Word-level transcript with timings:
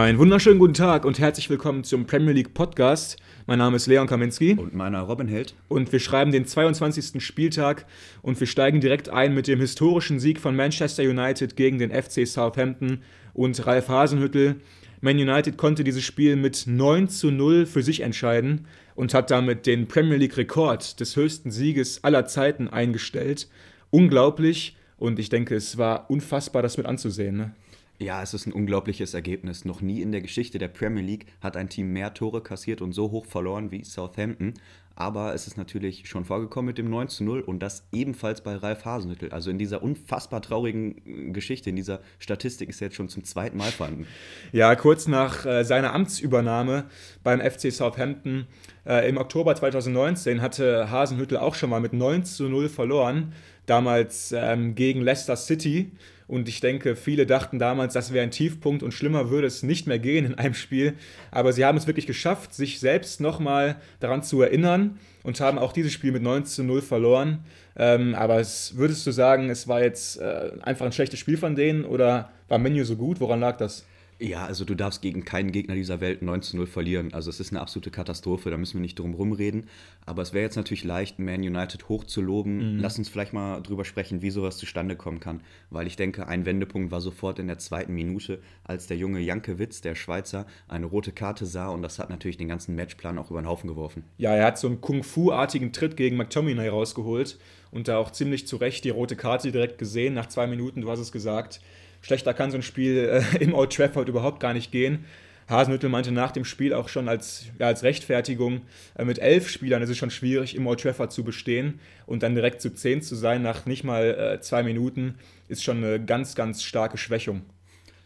Einen 0.00 0.18
wunderschönen 0.18 0.58
guten 0.58 0.72
Tag 0.72 1.04
und 1.04 1.18
herzlich 1.18 1.50
willkommen 1.50 1.84
zum 1.84 2.06
Premier 2.06 2.32
League 2.32 2.54
Podcast. 2.54 3.18
Mein 3.46 3.58
Name 3.58 3.76
ist 3.76 3.86
Leon 3.86 4.06
Kaminski. 4.06 4.54
Und 4.54 4.74
meiner 4.74 5.02
Robin 5.02 5.28
Held. 5.28 5.54
Und 5.68 5.92
wir 5.92 6.00
schreiben 6.00 6.32
den 6.32 6.46
22. 6.46 7.22
Spieltag 7.22 7.84
und 8.22 8.40
wir 8.40 8.46
steigen 8.46 8.80
direkt 8.80 9.10
ein 9.10 9.34
mit 9.34 9.46
dem 9.46 9.60
historischen 9.60 10.18
Sieg 10.18 10.40
von 10.40 10.56
Manchester 10.56 11.02
United 11.02 11.54
gegen 11.54 11.78
den 11.78 11.90
FC 11.90 12.26
Southampton 12.26 13.02
und 13.34 13.66
Ralf 13.66 13.90
Hasenhüttel. 13.90 14.62
Man 15.02 15.18
United 15.18 15.58
konnte 15.58 15.84
dieses 15.84 16.02
Spiel 16.02 16.34
mit 16.34 16.64
9 16.66 17.10
zu 17.10 17.30
0 17.30 17.66
für 17.66 17.82
sich 17.82 18.00
entscheiden 18.00 18.66
und 18.94 19.12
hat 19.12 19.30
damit 19.30 19.66
den 19.66 19.86
Premier 19.86 20.16
League-Rekord 20.16 20.98
des 20.98 21.14
höchsten 21.14 21.50
Sieges 21.50 22.02
aller 22.02 22.24
Zeiten 22.24 22.68
eingestellt. 22.68 23.50
Unglaublich 23.90 24.78
und 24.96 25.18
ich 25.18 25.28
denke, 25.28 25.56
es 25.56 25.76
war 25.76 26.08
unfassbar, 26.08 26.62
das 26.62 26.78
mit 26.78 26.86
anzusehen. 26.86 27.36
Ne? 27.36 27.54
Ja, 28.02 28.22
es 28.22 28.32
ist 28.32 28.46
ein 28.46 28.54
unglaubliches 28.54 29.12
Ergebnis. 29.12 29.66
Noch 29.66 29.82
nie 29.82 30.00
in 30.00 30.10
der 30.10 30.22
Geschichte 30.22 30.58
der 30.58 30.68
Premier 30.68 31.02
League 31.02 31.26
hat 31.42 31.54
ein 31.54 31.68
Team 31.68 31.92
mehr 31.92 32.14
Tore 32.14 32.42
kassiert 32.42 32.80
und 32.80 32.92
so 32.92 33.10
hoch 33.10 33.26
verloren 33.26 33.70
wie 33.70 33.84
Southampton. 33.84 34.54
Aber 34.96 35.34
es 35.34 35.46
ist 35.46 35.58
natürlich 35.58 36.08
schon 36.08 36.24
vorgekommen 36.24 36.68
mit 36.68 36.78
dem 36.78 36.88
9 36.88 37.08
zu 37.08 37.24
0 37.24 37.40
und 37.40 37.58
das 37.58 37.86
ebenfalls 37.92 38.40
bei 38.40 38.54
Ralf 38.56 38.86
Hasenhüttl. 38.86 39.28
Also 39.32 39.50
in 39.50 39.58
dieser 39.58 39.82
unfassbar 39.82 40.40
traurigen 40.40 41.34
Geschichte, 41.34 41.68
in 41.68 41.76
dieser 41.76 42.00
Statistik 42.18 42.70
ist 42.70 42.80
er 42.80 42.86
jetzt 42.86 42.96
schon 42.96 43.10
zum 43.10 43.22
zweiten 43.22 43.58
Mal 43.58 43.70
vorhanden. 43.70 44.06
Ja, 44.52 44.74
kurz 44.76 45.06
nach 45.06 45.44
äh, 45.44 45.62
seiner 45.62 45.92
Amtsübernahme 45.92 46.86
beim 47.22 47.40
FC 47.40 47.70
Southampton 47.70 48.46
äh, 48.86 49.06
im 49.10 49.18
Oktober 49.18 49.54
2019 49.54 50.40
hatte 50.40 50.90
Hasenhüttl 50.90 51.36
auch 51.36 51.54
schon 51.54 51.68
mal 51.68 51.80
mit 51.80 51.92
9 51.92 52.24
zu 52.24 52.48
0 52.48 52.70
verloren. 52.70 53.34
Damals 53.66 54.32
ähm, 54.32 54.74
gegen 54.74 55.02
Leicester 55.02 55.36
City. 55.36 55.92
Und 56.30 56.48
ich 56.48 56.60
denke, 56.60 56.94
viele 56.94 57.26
dachten 57.26 57.58
damals, 57.58 57.92
das 57.92 58.12
wäre 58.12 58.22
ein 58.22 58.30
Tiefpunkt 58.30 58.84
und 58.84 58.94
schlimmer 58.94 59.30
würde 59.30 59.48
es 59.48 59.64
nicht 59.64 59.88
mehr 59.88 59.98
gehen 59.98 60.24
in 60.24 60.34
einem 60.36 60.54
Spiel. 60.54 60.94
Aber 61.32 61.52
sie 61.52 61.64
haben 61.64 61.76
es 61.76 61.88
wirklich 61.88 62.06
geschafft, 62.06 62.54
sich 62.54 62.78
selbst 62.78 63.20
nochmal 63.20 63.80
daran 63.98 64.22
zu 64.22 64.40
erinnern 64.40 65.00
und 65.24 65.40
haben 65.40 65.58
auch 65.58 65.72
dieses 65.72 65.92
Spiel 65.92 66.12
mit 66.12 66.22
9 66.22 66.44
zu 66.44 66.62
0 66.62 66.82
verloren. 66.82 67.40
Ähm, 67.76 68.14
aber 68.14 68.38
es, 68.38 68.76
würdest 68.76 69.04
du 69.08 69.10
sagen, 69.10 69.50
es 69.50 69.66
war 69.66 69.82
jetzt 69.82 70.20
äh, 70.20 70.52
einfach 70.62 70.86
ein 70.86 70.92
schlechtes 70.92 71.18
Spiel 71.18 71.36
von 71.36 71.56
denen 71.56 71.84
oder 71.84 72.30
war 72.46 72.58
Menu 72.58 72.84
so 72.84 72.94
gut? 72.94 73.18
Woran 73.18 73.40
lag 73.40 73.56
das? 73.56 73.84
Ja, 74.22 74.44
also 74.44 74.66
du 74.66 74.74
darfst 74.74 75.00
gegen 75.00 75.24
keinen 75.24 75.50
Gegner 75.50 75.74
dieser 75.74 76.02
Welt 76.02 76.20
9 76.20 76.42
zu 76.42 76.56
0 76.58 76.66
verlieren. 76.66 77.14
Also 77.14 77.30
es 77.30 77.40
ist 77.40 77.52
eine 77.52 77.60
absolute 77.60 77.90
Katastrophe, 77.90 78.50
da 78.50 78.58
müssen 78.58 78.74
wir 78.74 78.82
nicht 78.82 78.98
drum 78.98 79.14
rumreden. 79.14 79.64
Aber 80.04 80.20
es 80.20 80.34
wäre 80.34 80.44
jetzt 80.44 80.56
natürlich 80.56 80.84
leicht, 80.84 81.18
Man 81.18 81.40
United 81.40 81.88
hochzuloben. 81.88 82.74
Mhm. 82.74 82.80
Lass 82.80 82.98
uns 82.98 83.08
vielleicht 83.08 83.32
mal 83.32 83.62
drüber 83.62 83.86
sprechen, 83.86 84.20
wie 84.20 84.30
sowas 84.30 84.58
zustande 84.58 84.94
kommen 84.94 85.20
kann. 85.20 85.40
Weil 85.70 85.86
ich 85.86 85.96
denke, 85.96 86.28
ein 86.28 86.44
Wendepunkt 86.44 86.92
war 86.92 87.00
sofort 87.00 87.38
in 87.38 87.46
der 87.46 87.56
zweiten 87.56 87.94
Minute, 87.94 88.40
als 88.62 88.86
der 88.86 88.98
junge 88.98 89.20
Jankewitz, 89.20 89.80
der 89.80 89.94
Schweizer, 89.94 90.46
eine 90.68 90.84
rote 90.84 91.12
Karte 91.12 91.46
sah 91.46 91.68
und 91.68 91.80
das 91.80 91.98
hat 91.98 92.10
natürlich 92.10 92.36
den 92.36 92.48
ganzen 92.48 92.76
Matchplan 92.76 93.16
auch 93.16 93.30
über 93.30 93.40
den 93.40 93.48
Haufen 93.48 93.68
geworfen. 93.68 94.04
Ja, 94.18 94.34
er 94.34 94.44
hat 94.44 94.58
so 94.58 94.66
einen 94.66 94.82
Kung-Fu-artigen 94.82 95.72
Tritt 95.72 95.96
gegen 95.96 96.18
McTominay 96.18 96.68
rausgeholt 96.68 97.38
und 97.70 97.88
da 97.88 97.96
auch 97.96 98.10
ziemlich 98.10 98.46
zu 98.46 98.56
Recht 98.56 98.84
die 98.84 98.90
rote 98.90 99.16
Karte 99.16 99.50
direkt 99.50 99.78
gesehen, 99.78 100.12
nach 100.12 100.26
zwei 100.26 100.46
Minuten, 100.46 100.82
du 100.82 100.90
hast 100.90 101.00
es 101.00 101.10
gesagt. 101.10 101.62
Schlechter 102.02 102.34
kann 102.34 102.50
so 102.50 102.56
ein 102.56 102.62
Spiel 102.62 103.08
äh, 103.08 103.38
im 103.42 103.54
Old 103.54 103.72
Trafford 103.72 104.08
überhaupt 104.08 104.40
gar 104.40 104.52
nicht 104.52 104.72
gehen. 104.72 105.04
Hasenhüttel 105.48 105.90
meinte 105.90 106.12
nach 106.12 106.30
dem 106.30 106.44
Spiel 106.44 106.72
auch 106.72 106.88
schon 106.88 107.08
als, 107.08 107.46
ja, 107.58 107.66
als 107.66 107.82
Rechtfertigung, 107.82 108.62
äh, 108.96 109.04
mit 109.04 109.18
elf 109.18 109.48
Spielern 109.48 109.82
ist 109.82 109.90
es 109.90 109.98
schon 109.98 110.10
schwierig, 110.10 110.54
im 110.54 110.66
Old 110.66 110.80
Trafford 110.80 111.12
zu 111.12 111.24
bestehen 111.24 111.80
und 112.06 112.22
dann 112.22 112.34
direkt 112.34 112.60
zu 112.60 112.72
zehn 112.72 113.02
zu 113.02 113.16
sein 113.16 113.42
nach 113.42 113.66
nicht 113.66 113.84
mal 113.84 114.36
äh, 114.36 114.40
zwei 114.40 114.62
Minuten, 114.62 115.16
ist 115.48 115.64
schon 115.64 115.78
eine 115.78 116.02
ganz, 116.02 116.34
ganz 116.34 116.62
starke 116.62 116.98
Schwächung. 116.98 117.42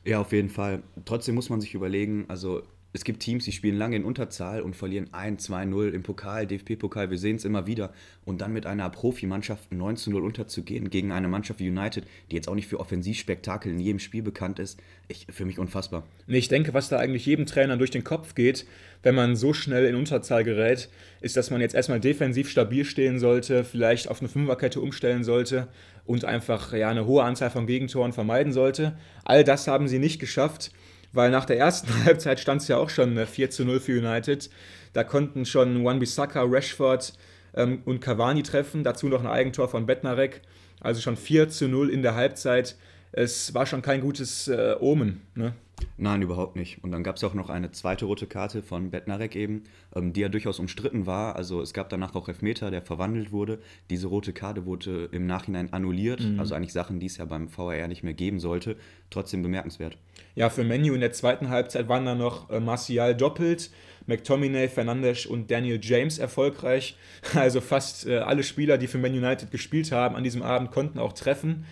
Ja, 0.05 0.21
auf 0.21 0.33
jeden 0.33 0.51
Fall. 0.51 0.83
Trotzdem 1.05 1.35
muss 1.35 1.51
man 1.51 1.61
sich 1.61 1.75
überlegen, 1.75 2.25
also 2.29 2.63
es 2.95 3.03
gibt 3.03 3.21
Teams, 3.21 3.45
die 3.45 3.51
spielen 3.51 3.77
lange 3.77 3.97
in 3.97 4.05
Unterzahl 4.05 4.63
und 4.63 4.77
verlieren 4.77 5.13
1, 5.13 5.51
2-0 5.51 5.91
im 5.91 6.05
Pokal, 6.05 6.47
DFB-Pokal, 6.47 7.11
wir 7.11 7.19
sehen 7.19 7.35
es 7.35 7.45
immer 7.45 7.67
wieder. 7.67 7.93
Und 8.25 8.41
dann 8.41 8.53
mit 8.53 8.67
einer 8.67 8.89
Profimannschaft 8.89 9.73
9 9.73 9.97
0 10.07 10.23
unterzugehen 10.23 10.91
gegen 10.91 11.11
eine 11.11 11.27
Mannschaft 11.27 11.59
wie 11.59 11.69
United, 11.69 12.05
die 12.31 12.37
jetzt 12.37 12.49
auch 12.49 12.55
nicht 12.55 12.69
für 12.69 12.79
Offensivspektakel 12.79 13.73
in 13.73 13.81
jedem 13.81 13.99
Spiel 13.99 14.23
bekannt 14.23 14.61
ist, 14.61 14.79
ich, 15.09 15.27
für 15.29 15.45
mich 15.45 15.59
unfassbar. 15.59 16.05
Ich 16.29 16.47
denke, 16.47 16.73
was 16.73 16.89
da 16.89 16.99
eigentlich 16.99 17.27
jedem 17.27 17.47
Trainer 17.47 17.77
durch 17.77 17.91
den 17.91 18.05
Kopf 18.05 18.37
geht, 18.37 18.65
wenn 19.03 19.17
man 19.17 19.35
so 19.35 19.53
schnell 19.53 19.87
in 19.87 19.97
Unterzahl 19.97 20.45
gerät, 20.45 20.89
ist, 21.21 21.37
dass 21.37 21.51
man 21.51 21.61
jetzt 21.61 21.75
erstmal 21.75 21.99
defensiv 21.99 22.49
stabil 22.49 22.85
stehen 22.85 23.19
sollte, 23.19 23.65
vielleicht 23.65 24.09
auf 24.09 24.21
eine 24.21 24.29
Fünferkette 24.29 24.81
umstellen 24.81 25.25
sollte 25.25 25.67
und 26.07 26.25
einfach 26.25 26.73
ja, 26.73 26.91
eine 26.91 27.07
hohe 27.07 27.25
Anzahl 27.25 27.51
von 27.51 27.67
Gegentoren 27.67 28.13
vermeiden 28.13 28.53
sollte. 28.53 28.97
All 29.25 29.43
das 29.43 29.67
haben 29.67 29.89
sie 29.89 29.99
nicht 29.99 30.21
geschafft 30.21 30.71
weil 31.15 31.31
nach 31.31 31.45
der 31.45 31.59
ersten 31.59 31.89
Halbzeit 32.05 32.41
stand 32.41 32.63
es 32.63 32.69
ja 32.69 32.77
auch 32.77 32.91
schon 32.91 33.27
4 33.27 33.45
äh, 33.45 33.51
zu 33.51 33.65
0 33.65 33.81
für 33.81 33.99
United. 33.99 34.51
Da 34.93 35.05
konnten 35.05 35.47
schon 35.47 35.85
Wan-Bissaka, 35.85 36.43
Rashford 36.45 37.15
ähm, 37.55 37.83
und 37.85 38.01
Cavani 38.01 38.43
treffen, 38.43 38.85
dazu 38.85 39.09
noch 39.09 39.21
ein 39.21 39.27
Eigentor 39.27 39.69
von 39.69 39.87
Bettnarek. 39.87 40.43
Also 40.81 41.01
schon 41.01 41.17
4 41.17 41.49
zu 41.49 41.69
0 41.69 41.89
in 41.91 42.03
der 42.03 42.15
Halbzeit. 42.15 42.77
Es 43.13 43.55
war 43.55 43.65
schon 43.65 43.81
kein 43.81 44.01
gutes 44.01 44.49
äh, 44.49 44.75
Omen. 44.79 45.23
Ne? 45.35 45.55
Nein, 45.97 46.23
überhaupt 46.23 46.57
nicht. 46.57 46.83
Und 46.83 46.91
dann 46.91 47.05
gab 47.05 47.17
es 47.17 47.25
auch 47.25 47.35
noch 47.35 47.51
eine 47.51 47.71
zweite 47.71 48.07
rote 48.07 48.27
Karte 48.27 48.63
von 48.63 48.91
Bettnarek 48.91 49.37
eben, 49.37 49.63
ähm, 49.95 50.13
die 50.13 50.23
ja 50.23 50.29
durchaus 50.29 50.59
umstritten 50.59 51.07
war. 51.07 51.37
Also 51.37 51.61
es 51.61 51.73
gab 51.73 51.89
danach 51.89 52.17
auch 52.17 52.29
Elfmeter, 52.29 52.73
der 52.73 52.83
verwandelt 52.83 53.31
wurde. 53.31 53.61
Diese 53.91 54.09
rote 54.09 54.33
Karte 54.33 54.67
wurde 54.67 55.09
im 55.13 55.27
Nachhinein 55.27 55.73
annulliert. 55.73 56.21
Mhm. 56.21 56.41
Also 56.41 56.57
eigentlich 56.57 56.73
Sachen, 56.73 56.99
die 56.99 57.07
es 57.07 57.19
ja 57.19 57.25
beim 57.27 57.49
VAR 57.57 57.87
nicht 57.87 58.03
mehr 58.03 58.15
geben 58.15 58.41
sollte. 58.41 58.77
Trotzdem 59.11 59.43
bemerkenswert. 59.43 59.97
Ja, 60.35 60.51
für 60.51 60.65
Menu 60.65 60.95
in 60.95 61.01
der 61.01 61.13
zweiten 61.13 61.49
Halbzeit 61.49 61.89
waren 61.89 62.05
dann 62.05 62.19
noch 62.19 62.51
äh, 62.51 62.59
Martial 62.59 63.15
doppelt, 63.15 63.71
McTominay, 64.07 64.69
Fernandes 64.69 65.27
und 65.27 65.49
Daniel 65.51 65.79
James 65.81 66.19
erfolgreich. 66.19 66.97
Also 67.35 67.61
fast 67.61 68.07
äh, 68.07 68.19
alle 68.19 68.43
Spieler, 68.43 68.79
die 68.79 68.87
für 68.87 68.99
Man 68.99 69.13
United 69.13 69.51
gespielt 69.51 69.93
haben 69.93 70.17
an 70.17 70.25
diesem 70.25 70.43
Abend, 70.43 70.71
konnten 70.71 70.99
auch 70.99 71.13
treffen. 71.13 71.65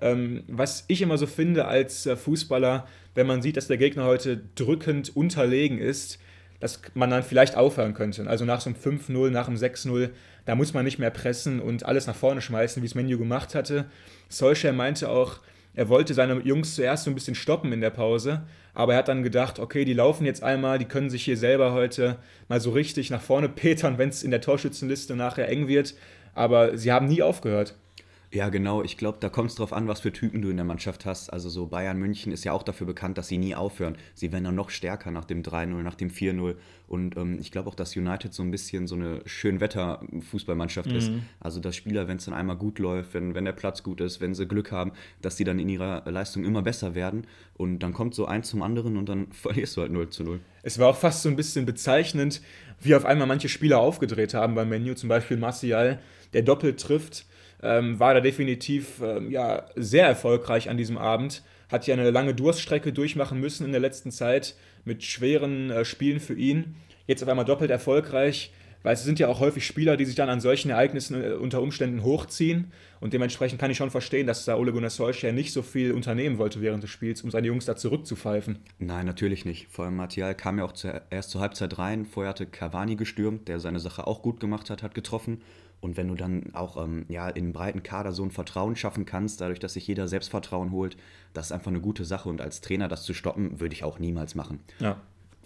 Ähm, 0.00 0.44
was 0.46 0.84
ich 0.88 1.02
immer 1.02 1.18
so 1.18 1.26
finde 1.26 1.66
als 1.66 2.06
äh, 2.06 2.16
Fußballer, 2.16 2.86
wenn 3.16 3.26
man 3.26 3.42
sieht, 3.42 3.56
dass 3.56 3.66
der 3.66 3.78
Gegner 3.78 4.04
heute 4.04 4.40
drückend 4.54 5.16
unterlegen 5.16 5.78
ist, 5.78 6.18
dass 6.60 6.80
man 6.94 7.10
dann 7.10 7.22
vielleicht 7.22 7.56
aufhören 7.56 7.94
könnte. 7.94 8.26
Also 8.26 8.44
nach 8.44 8.60
so 8.60 8.70
einem 8.70 8.78
5-0, 8.78 9.30
nach 9.30 9.48
einem 9.48 9.56
6-0, 9.56 10.10
da 10.44 10.54
muss 10.54 10.74
man 10.74 10.84
nicht 10.84 10.98
mehr 10.98 11.10
pressen 11.10 11.60
und 11.60 11.84
alles 11.84 12.06
nach 12.06 12.14
vorne 12.14 12.40
schmeißen, 12.40 12.82
wie 12.82 12.86
es 12.86 12.94
Menu 12.94 13.18
gemacht 13.18 13.54
hatte. 13.54 13.86
Solskjaer 14.28 14.72
meinte 14.72 15.08
auch, 15.08 15.40
er 15.74 15.90
wollte 15.90 16.14
seine 16.14 16.40
Jungs 16.40 16.74
zuerst 16.74 17.04
so 17.04 17.10
ein 17.10 17.14
bisschen 17.14 17.34
stoppen 17.34 17.72
in 17.72 17.82
der 17.82 17.90
Pause, 17.90 18.46
aber 18.72 18.92
er 18.94 18.98
hat 19.00 19.08
dann 19.08 19.22
gedacht, 19.22 19.58
okay, 19.58 19.84
die 19.84 19.92
laufen 19.92 20.24
jetzt 20.24 20.42
einmal, 20.42 20.78
die 20.78 20.86
können 20.86 21.10
sich 21.10 21.24
hier 21.24 21.36
selber 21.36 21.72
heute 21.72 22.16
mal 22.48 22.60
so 22.60 22.70
richtig 22.70 23.10
nach 23.10 23.20
vorne 23.20 23.50
petern, 23.50 23.98
wenn 23.98 24.08
es 24.08 24.22
in 24.22 24.30
der 24.30 24.40
Torschützenliste 24.40 25.14
nachher 25.16 25.48
eng 25.48 25.68
wird. 25.68 25.94
Aber 26.34 26.78
sie 26.78 26.92
haben 26.92 27.06
nie 27.06 27.22
aufgehört. 27.22 27.74
Ja, 28.32 28.48
genau. 28.48 28.82
Ich 28.82 28.96
glaube, 28.96 29.18
da 29.20 29.28
kommt 29.28 29.50
es 29.50 29.56
drauf 29.56 29.72
an, 29.72 29.86
was 29.86 30.00
für 30.00 30.12
Typen 30.12 30.42
du 30.42 30.50
in 30.50 30.56
der 30.56 30.64
Mannschaft 30.64 31.06
hast. 31.06 31.32
Also 31.32 31.48
so 31.48 31.66
Bayern 31.66 31.98
München 31.98 32.32
ist 32.32 32.44
ja 32.44 32.52
auch 32.52 32.64
dafür 32.64 32.86
bekannt, 32.86 33.18
dass 33.18 33.28
sie 33.28 33.38
nie 33.38 33.54
aufhören. 33.54 33.96
Sie 34.14 34.32
werden 34.32 34.44
dann 34.44 34.54
noch 34.54 34.70
stärker 34.70 35.10
nach 35.10 35.24
dem 35.24 35.42
3-0, 35.42 35.82
nach 35.82 35.94
dem 35.94 36.10
4-0. 36.10 36.56
Und 36.88 37.16
ähm, 37.16 37.38
ich 37.40 37.52
glaube 37.52 37.68
auch, 37.68 37.74
dass 37.74 37.96
United 37.96 38.34
so 38.34 38.42
ein 38.42 38.50
bisschen 38.50 38.86
so 38.86 38.96
eine 38.96 39.20
Schönwetter-Fußballmannschaft 39.24 40.90
mhm. 40.90 40.96
ist. 40.96 41.10
Also 41.40 41.60
dass 41.60 41.76
Spieler, 41.76 42.08
wenn 42.08 42.16
es 42.16 42.24
dann 42.24 42.34
einmal 42.34 42.56
gut 42.56 42.78
läuft, 42.78 43.14
wenn, 43.14 43.34
wenn 43.34 43.44
der 43.44 43.52
Platz 43.52 43.82
gut 43.82 44.00
ist, 44.00 44.20
wenn 44.20 44.34
sie 44.34 44.46
Glück 44.46 44.72
haben, 44.72 44.92
dass 45.22 45.36
sie 45.36 45.44
dann 45.44 45.58
in 45.58 45.68
ihrer 45.68 46.02
Leistung 46.10 46.44
immer 46.44 46.62
besser 46.62 46.94
werden. 46.94 47.26
Und 47.54 47.78
dann 47.78 47.92
kommt 47.92 48.14
so 48.14 48.26
eins 48.26 48.48
zum 48.48 48.62
anderen 48.62 48.96
und 48.96 49.08
dann 49.08 49.28
verlierst 49.30 49.76
du 49.76 49.82
halt 49.82 49.92
0 49.92 50.10
zu 50.10 50.24
0. 50.24 50.40
Es 50.62 50.78
war 50.78 50.88
auch 50.88 50.96
fast 50.96 51.22
so 51.22 51.28
ein 51.28 51.36
bisschen 51.36 51.64
bezeichnend, 51.64 52.42
wie 52.80 52.94
auf 52.96 53.04
einmal 53.04 53.28
manche 53.28 53.48
Spieler 53.48 53.78
aufgedreht 53.78 54.34
haben 54.34 54.56
beim 54.56 54.68
Menü. 54.68 54.96
Zum 54.96 55.08
Beispiel 55.08 55.36
Martial, 55.36 56.00
der 56.32 56.42
doppelt 56.42 56.80
trifft 56.80 57.26
ähm, 57.62 57.98
war 57.98 58.14
da 58.14 58.20
definitiv 58.20 59.00
ähm, 59.02 59.30
ja, 59.30 59.66
sehr 59.76 60.06
erfolgreich 60.06 60.68
an 60.68 60.76
diesem 60.76 60.98
Abend. 60.98 61.42
Hat 61.70 61.86
ja 61.86 61.94
eine 61.94 62.10
lange 62.10 62.34
Durststrecke 62.34 62.92
durchmachen 62.92 63.40
müssen 63.40 63.64
in 63.64 63.72
der 63.72 63.80
letzten 63.80 64.10
Zeit 64.10 64.54
mit 64.84 65.02
schweren 65.02 65.70
äh, 65.70 65.84
Spielen 65.84 66.20
für 66.20 66.34
ihn. 66.34 66.76
Jetzt 67.06 67.22
auf 67.22 67.28
einmal 67.28 67.44
doppelt 67.44 67.70
erfolgreich, 67.70 68.52
weil 68.82 68.94
es 68.94 69.02
sind 69.02 69.18
ja 69.18 69.28
auch 69.28 69.40
häufig 69.40 69.66
Spieler, 69.66 69.96
die 69.96 70.04
sich 70.04 70.14
dann 70.14 70.28
an 70.28 70.40
solchen 70.40 70.70
Ereignissen 70.70 71.22
äh, 71.22 71.32
unter 71.32 71.60
Umständen 71.60 72.04
hochziehen. 72.04 72.72
Und 73.00 73.12
dementsprechend 73.12 73.60
kann 73.60 73.70
ich 73.70 73.76
schon 73.76 73.90
verstehen, 73.90 74.26
dass 74.26 74.44
da 74.44 74.56
Ole 74.56 74.72
Gunnar 74.72 74.90
Solskjaer 74.90 75.32
nicht 75.32 75.52
so 75.52 75.62
viel 75.62 75.92
unternehmen 75.92 76.38
wollte 76.38 76.60
während 76.60 76.82
des 76.82 76.90
Spiels, 76.90 77.22
um 77.22 77.30
seine 77.30 77.48
Jungs 77.48 77.64
da 77.64 77.76
zurückzupfeifen. 77.76 78.60
Nein, 78.78 79.06
natürlich 79.06 79.44
nicht. 79.44 79.66
Vor 79.70 79.84
allem 79.84 79.96
Martial 79.96 80.34
kam 80.34 80.58
ja 80.58 80.64
auch 80.64 80.72
erst 81.10 81.30
zur 81.30 81.40
Halbzeit 81.40 81.78
rein. 81.78 82.06
Vorher 82.06 82.30
hatte 82.30 82.46
Cavani 82.46 82.96
gestürmt, 82.96 83.48
der 83.48 83.60
seine 83.60 83.80
Sache 83.80 84.06
auch 84.06 84.22
gut 84.22 84.40
gemacht 84.40 84.70
hat, 84.70 84.82
hat 84.82 84.94
getroffen. 84.94 85.42
Und 85.80 85.96
wenn 85.96 86.08
du 86.08 86.14
dann 86.14 86.54
auch 86.54 86.82
ähm, 86.82 87.04
ja, 87.08 87.28
in 87.28 87.44
einem 87.44 87.52
breiten 87.52 87.82
Kader 87.82 88.12
so 88.12 88.22
ein 88.22 88.30
Vertrauen 88.30 88.76
schaffen 88.76 89.04
kannst, 89.04 89.40
dadurch, 89.40 89.60
dass 89.60 89.74
sich 89.74 89.86
jeder 89.86 90.08
Selbstvertrauen 90.08 90.70
holt, 90.70 90.96
das 91.32 91.46
ist 91.46 91.52
einfach 91.52 91.70
eine 91.70 91.80
gute 91.80 92.04
Sache. 92.04 92.28
Und 92.28 92.40
als 92.40 92.60
Trainer 92.60 92.88
das 92.88 93.02
zu 93.02 93.14
stoppen, 93.14 93.60
würde 93.60 93.74
ich 93.74 93.84
auch 93.84 93.98
niemals 93.98 94.34
machen. 94.34 94.60
Ja. 94.78 94.96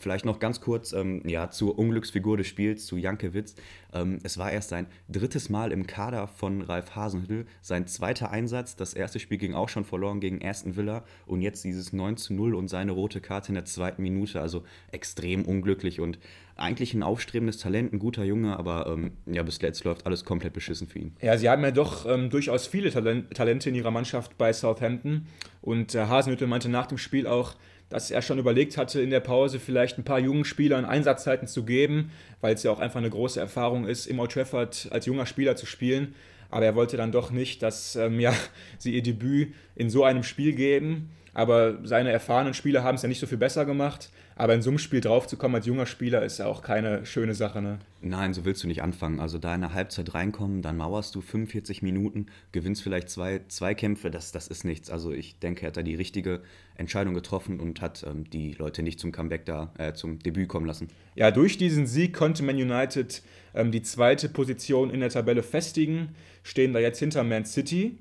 Vielleicht 0.00 0.24
noch 0.24 0.38
ganz 0.38 0.62
kurz 0.62 0.92
ähm, 0.92 1.22
ja, 1.26 1.50
zur 1.50 1.78
Unglücksfigur 1.78 2.38
des 2.38 2.46
Spiels, 2.46 2.86
zu 2.86 2.96
Jankiewicz. 2.96 3.54
Ähm, 3.92 4.18
es 4.22 4.38
war 4.38 4.50
erst 4.50 4.70
sein 4.70 4.86
drittes 5.08 5.50
Mal 5.50 5.72
im 5.72 5.86
Kader 5.86 6.26
von 6.26 6.62
Ralf 6.62 6.96
Hasenhüttl, 6.96 7.46
sein 7.60 7.86
zweiter 7.86 8.30
Einsatz. 8.30 8.76
Das 8.76 8.94
erste 8.94 9.20
Spiel 9.20 9.36
ging 9.36 9.54
auch 9.54 9.68
schon 9.68 9.84
verloren 9.84 10.20
gegen 10.20 10.44
Aston 10.44 10.76
Villa 10.76 11.04
und 11.26 11.42
jetzt 11.42 11.64
dieses 11.64 11.92
9 11.92 12.16
zu 12.16 12.32
0 12.32 12.54
und 12.54 12.68
seine 12.68 12.92
rote 12.92 13.20
Karte 13.20 13.48
in 13.48 13.54
der 13.54 13.66
zweiten 13.66 14.02
Minute. 14.02 14.40
Also 14.40 14.64
extrem 14.90 15.44
unglücklich 15.44 16.00
und 16.00 16.18
eigentlich 16.56 16.94
ein 16.94 17.02
aufstrebendes 17.02 17.58
Talent, 17.58 17.92
ein 17.92 17.98
guter 17.98 18.24
Junge, 18.24 18.58
aber 18.58 18.86
ähm, 18.86 19.12
ja, 19.26 19.42
bis 19.42 19.60
jetzt 19.60 19.84
läuft 19.84 20.06
alles 20.06 20.24
komplett 20.24 20.52
beschissen 20.52 20.88
für 20.88 20.98
ihn. 20.98 21.14
Ja, 21.20 21.36
sie 21.36 21.48
haben 21.48 21.62
ja 21.62 21.70
doch 21.70 22.06
ähm, 22.06 22.30
durchaus 22.30 22.66
viele 22.66 22.90
Talent 22.90 23.34
Talente 23.34 23.68
in 23.70 23.74
ihrer 23.74 23.90
Mannschaft 23.90 24.36
bei 24.38 24.52
Southampton 24.52 25.26
und 25.62 25.94
äh, 25.94 26.06
Hasenhüttl 26.06 26.46
meinte 26.46 26.68
nach 26.68 26.86
dem 26.86 26.98
Spiel 26.98 27.26
auch, 27.26 27.54
dass 27.90 28.10
er 28.10 28.22
schon 28.22 28.38
überlegt 28.38 28.76
hatte, 28.76 29.02
in 29.02 29.10
der 29.10 29.20
Pause 29.20 29.58
vielleicht 29.58 29.98
ein 29.98 30.04
paar 30.04 30.18
jungen 30.18 30.44
Spielern 30.44 30.84
Einsatzzeiten 30.84 31.46
zu 31.46 31.64
geben, 31.64 32.10
weil 32.40 32.54
es 32.54 32.62
ja 32.62 32.70
auch 32.70 32.78
einfach 32.78 33.00
eine 33.00 33.10
große 33.10 33.38
Erfahrung 33.38 33.86
ist, 33.86 34.06
im 34.06 34.18
Old 34.18 34.32
Trafford 34.32 34.88
als 34.90 35.06
junger 35.06 35.26
Spieler 35.26 35.56
zu 35.56 35.66
spielen. 35.66 36.14
Aber 36.50 36.64
er 36.64 36.74
wollte 36.74 36.96
dann 36.96 37.12
doch 37.12 37.30
nicht, 37.30 37.62
dass 37.62 37.96
ähm, 37.96 38.18
ja, 38.18 38.32
sie 38.78 38.94
ihr 38.94 39.02
Debüt 39.02 39.52
in 39.76 39.90
so 39.90 40.04
einem 40.04 40.22
Spiel 40.22 40.54
geben. 40.54 41.10
Aber 41.34 41.78
seine 41.84 42.10
erfahrenen 42.10 42.54
Spieler 42.54 42.82
haben 42.82 42.96
es 42.96 43.02
ja 43.02 43.08
nicht 43.08 43.20
so 43.20 43.26
viel 43.26 43.38
besser 43.38 43.64
gemacht. 43.64 44.10
Aber 44.40 44.54
in 44.54 44.62
so 44.62 44.70
einem 44.70 44.78
Spiel 44.78 45.02
draufzukommen 45.02 45.56
als 45.56 45.66
junger 45.66 45.84
Spieler 45.84 46.24
ist 46.24 46.38
ja 46.38 46.46
auch 46.46 46.62
keine 46.62 47.04
schöne 47.04 47.34
Sache. 47.34 47.60
Ne? 47.60 47.78
Nein, 48.00 48.32
so 48.32 48.46
willst 48.46 48.64
du 48.64 48.68
nicht 48.68 48.82
anfangen. 48.82 49.20
Also 49.20 49.36
da 49.36 49.54
in 49.54 49.60
der 49.60 49.74
Halbzeit 49.74 50.14
reinkommen, 50.14 50.62
dann 50.62 50.78
mauerst 50.78 51.14
du 51.14 51.20
45 51.20 51.82
Minuten, 51.82 52.24
gewinnst 52.50 52.82
vielleicht 52.82 53.10
zwei, 53.10 53.42
zwei 53.48 53.74
Kämpfe, 53.74 54.10
das, 54.10 54.32
das 54.32 54.48
ist 54.48 54.64
nichts. 54.64 54.88
Also 54.88 55.12
ich 55.12 55.38
denke, 55.40 55.60
er 55.60 55.66
hat 55.66 55.76
da 55.76 55.82
die 55.82 55.94
richtige 55.94 56.40
Entscheidung 56.74 57.12
getroffen 57.12 57.60
und 57.60 57.82
hat 57.82 58.02
ähm, 58.08 58.30
die 58.30 58.52
Leute 58.52 58.82
nicht 58.82 58.98
zum 58.98 59.12
Comeback 59.12 59.44
da, 59.44 59.74
äh, 59.76 59.92
zum 59.92 60.20
Debüt 60.20 60.48
kommen 60.48 60.64
lassen. 60.64 60.88
Ja, 61.16 61.30
durch 61.30 61.58
diesen 61.58 61.86
Sieg 61.86 62.14
konnte 62.14 62.42
Man 62.42 62.56
United 62.56 63.22
ähm, 63.52 63.70
die 63.70 63.82
zweite 63.82 64.30
Position 64.30 64.88
in 64.88 65.00
der 65.00 65.10
Tabelle 65.10 65.42
festigen, 65.42 66.14
stehen 66.44 66.72
da 66.72 66.78
jetzt 66.78 66.98
hinter 66.98 67.24
Man 67.24 67.44
City. 67.44 67.98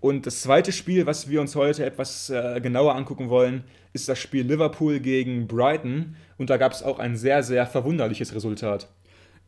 Und 0.00 0.26
das 0.26 0.42
zweite 0.42 0.72
Spiel, 0.72 1.06
was 1.06 1.28
wir 1.28 1.40
uns 1.40 1.56
heute 1.56 1.84
etwas 1.84 2.30
äh, 2.30 2.60
genauer 2.60 2.94
angucken 2.94 3.28
wollen, 3.30 3.64
ist 3.92 4.08
das 4.08 4.18
Spiel 4.18 4.46
Liverpool 4.46 5.00
gegen 5.00 5.46
Brighton. 5.48 6.16
Und 6.36 6.50
da 6.50 6.56
gab 6.56 6.72
es 6.72 6.82
auch 6.82 6.98
ein 6.98 7.16
sehr, 7.16 7.42
sehr 7.42 7.66
verwunderliches 7.66 8.34
Resultat. 8.34 8.88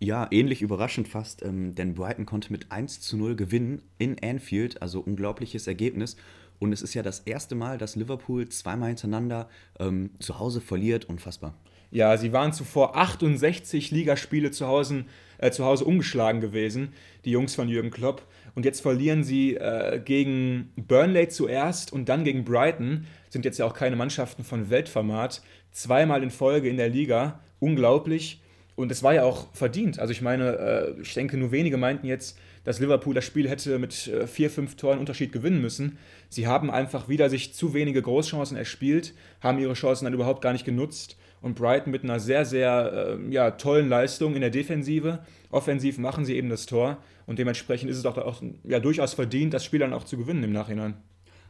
Ja, 0.01 0.27
ähnlich 0.31 0.63
überraschend 0.63 1.09
fast, 1.09 1.43
ähm, 1.43 1.75
denn 1.75 1.95
Brighton 1.95 2.25
konnte 2.25 2.51
mit 2.53 2.73
1 2.73 3.01
zu 3.01 3.19
0 3.19 3.37
gewinnen 3.37 3.83
in 3.99 4.17
Anfield, 4.23 4.81
also 4.81 5.01
unglaubliches 5.01 5.67
Ergebnis. 5.67 6.17
Und 6.59 6.73
es 6.73 6.83
ist 6.83 6.95
ja 6.95 7.03
das 7.03 7.21
erste 7.21 7.55
Mal, 7.55 7.79
dass 7.79 7.97
Liverpool 7.97 8.49
zweimal 8.49 8.89
hintereinander 8.89 9.49
ähm, 9.79 10.11
zu 10.19 10.39
Hause 10.39 10.61
verliert. 10.61 11.05
Unfassbar. 11.05 11.55
Ja, 11.91 12.17
sie 12.17 12.33
waren 12.33 12.53
zuvor 12.53 12.97
68 12.97 13.91
Ligaspiele 13.91 14.51
zu 14.51 14.67
Hause, 14.67 15.05
äh, 15.39 15.51
zu 15.51 15.65
Hause 15.65 15.85
ungeschlagen 15.85 16.41
gewesen, 16.41 16.93
die 17.25 17.33
Jungs 17.33 17.55
von 17.55 17.69
Jürgen 17.69 17.91
Klopp. 17.91 18.23
Und 18.55 18.65
jetzt 18.65 18.81
verlieren 18.81 19.25
sie 19.25 19.57
äh, 19.57 20.01
gegen 20.05 20.73
Burnley 20.77 21.29
zuerst 21.29 21.93
und 21.93 22.09
dann 22.09 22.25
gegen 22.25 22.45
Brighton. 22.45 23.07
Sind 23.29 23.45
jetzt 23.45 23.59
ja 23.59 23.65
auch 23.65 23.75
keine 23.75 23.97
Mannschaften 23.97 24.45
von 24.45 24.71
Weltformat. 24.71 25.43
Zweimal 25.73 26.23
in 26.23 26.31
Folge 26.31 26.69
in 26.69 26.77
der 26.77 26.89
Liga. 26.89 27.41
Unglaublich. 27.59 28.41
Und 28.77 28.91
es 28.91 29.03
war 29.03 29.15
ja 29.15 29.25
auch 29.25 29.53
verdient. 29.53 29.99
Also 29.99 30.13
ich 30.13 30.23
meine, 30.23 30.57
äh, 30.97 31.01
ich 31.03 31.15
denke, 31.15 31.37
nur 31.37 31.53
wenige 31.53 31.77
meinten 31.77 32.07
jetzt, 32.07 32.39
dass 32.65 32.81
Liverpool 32.81 33.15
das 33.15 33.25
Spiel 33.25 33.49
hätte 33.49 33.79
mit 33.79 34.09
äh, 34.09 34.27
vier, 34.27 34.51
fünf 34.51 34.77
Toren 34.77 34.99
Unterschied 34.99 35.33
gewinnen 35.33 35.61
müssen. 35.61 35.99
Sie 36.29 36.47
haben 36.47 36.71
einfach 36.71 37.09
wieder 37.09 37.29
sich 37.31 37.55
zu 37.55 37.75
wenige 37.75 38.01
Großchancen 38.01 38.57
erspielt, 38.57 39.15
haben 39.41 39.59
ihre 39.59 39.75
Chancen 39.75 40.05
dann 40.05 40.15
überhaupt 40.15 40.43
gar 40.43 40.53
nicht 40.53 40.65
genutzt. 40.65 41.17
Und 41.41 41.55
Brighton 41.55 41.91
mit 41.91 42.05
einer 42.05 42.21
sehr, 42.21 42.45
sehr 42.45 43.19
äh, 43.19 43.33
ja, 43.33 43.53
tollen 43.53 43.89
Leistung 43.89 44.35
in 44.35 44.43
der 44.43 44.51
Defensive. 44.51 45.21
Offensiv 45.51 45.99
machen 45.99 46.25
sie 46.25 46.37
eben 46.37 46.51
das 46.51 46.67
Tor. 46.67 46.99
Und 47.27 47.39
dementsprechend 47.39 47.91
ist 47.91 47.97
es 47.97 48.07
auch, 48.07 48.19
auch 48.19 48.43
ja, 48.65 48.81
durchaus 48.81 49.15
verdient, 49.15 49.55
das 49.55 49.65
Spiel 49.65 49.81
dann 49.81 49.95
auch 49.95 50.05
zu 50.05 50.19
gewinnen 50.19 50.45
im 50.45 50.53
Nachhinein. 50.53 50.97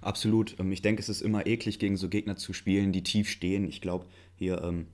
Absolut. 0.01 0.59
Ähm, 0.61 0.73
ich 0.73 0.83
denke, 0.83 1.01
es 1.01 1.09
ist 1.09 1.21
immer 1.21 1.47
eklig, 1.47 1.79
gegen 1.79 1.97
so 1.97 2.09
Gegner 2.09 2.37
zu 2.37 2.53
spielen, 2.53 2.93
die 2.93 3.03
tief 3.03 3.29
stehen. 3.29 3.69
Ich 3.69 3.81
glaube, 3.81 4.07
hier 4.37 4.63
ähm, 4.63 4.87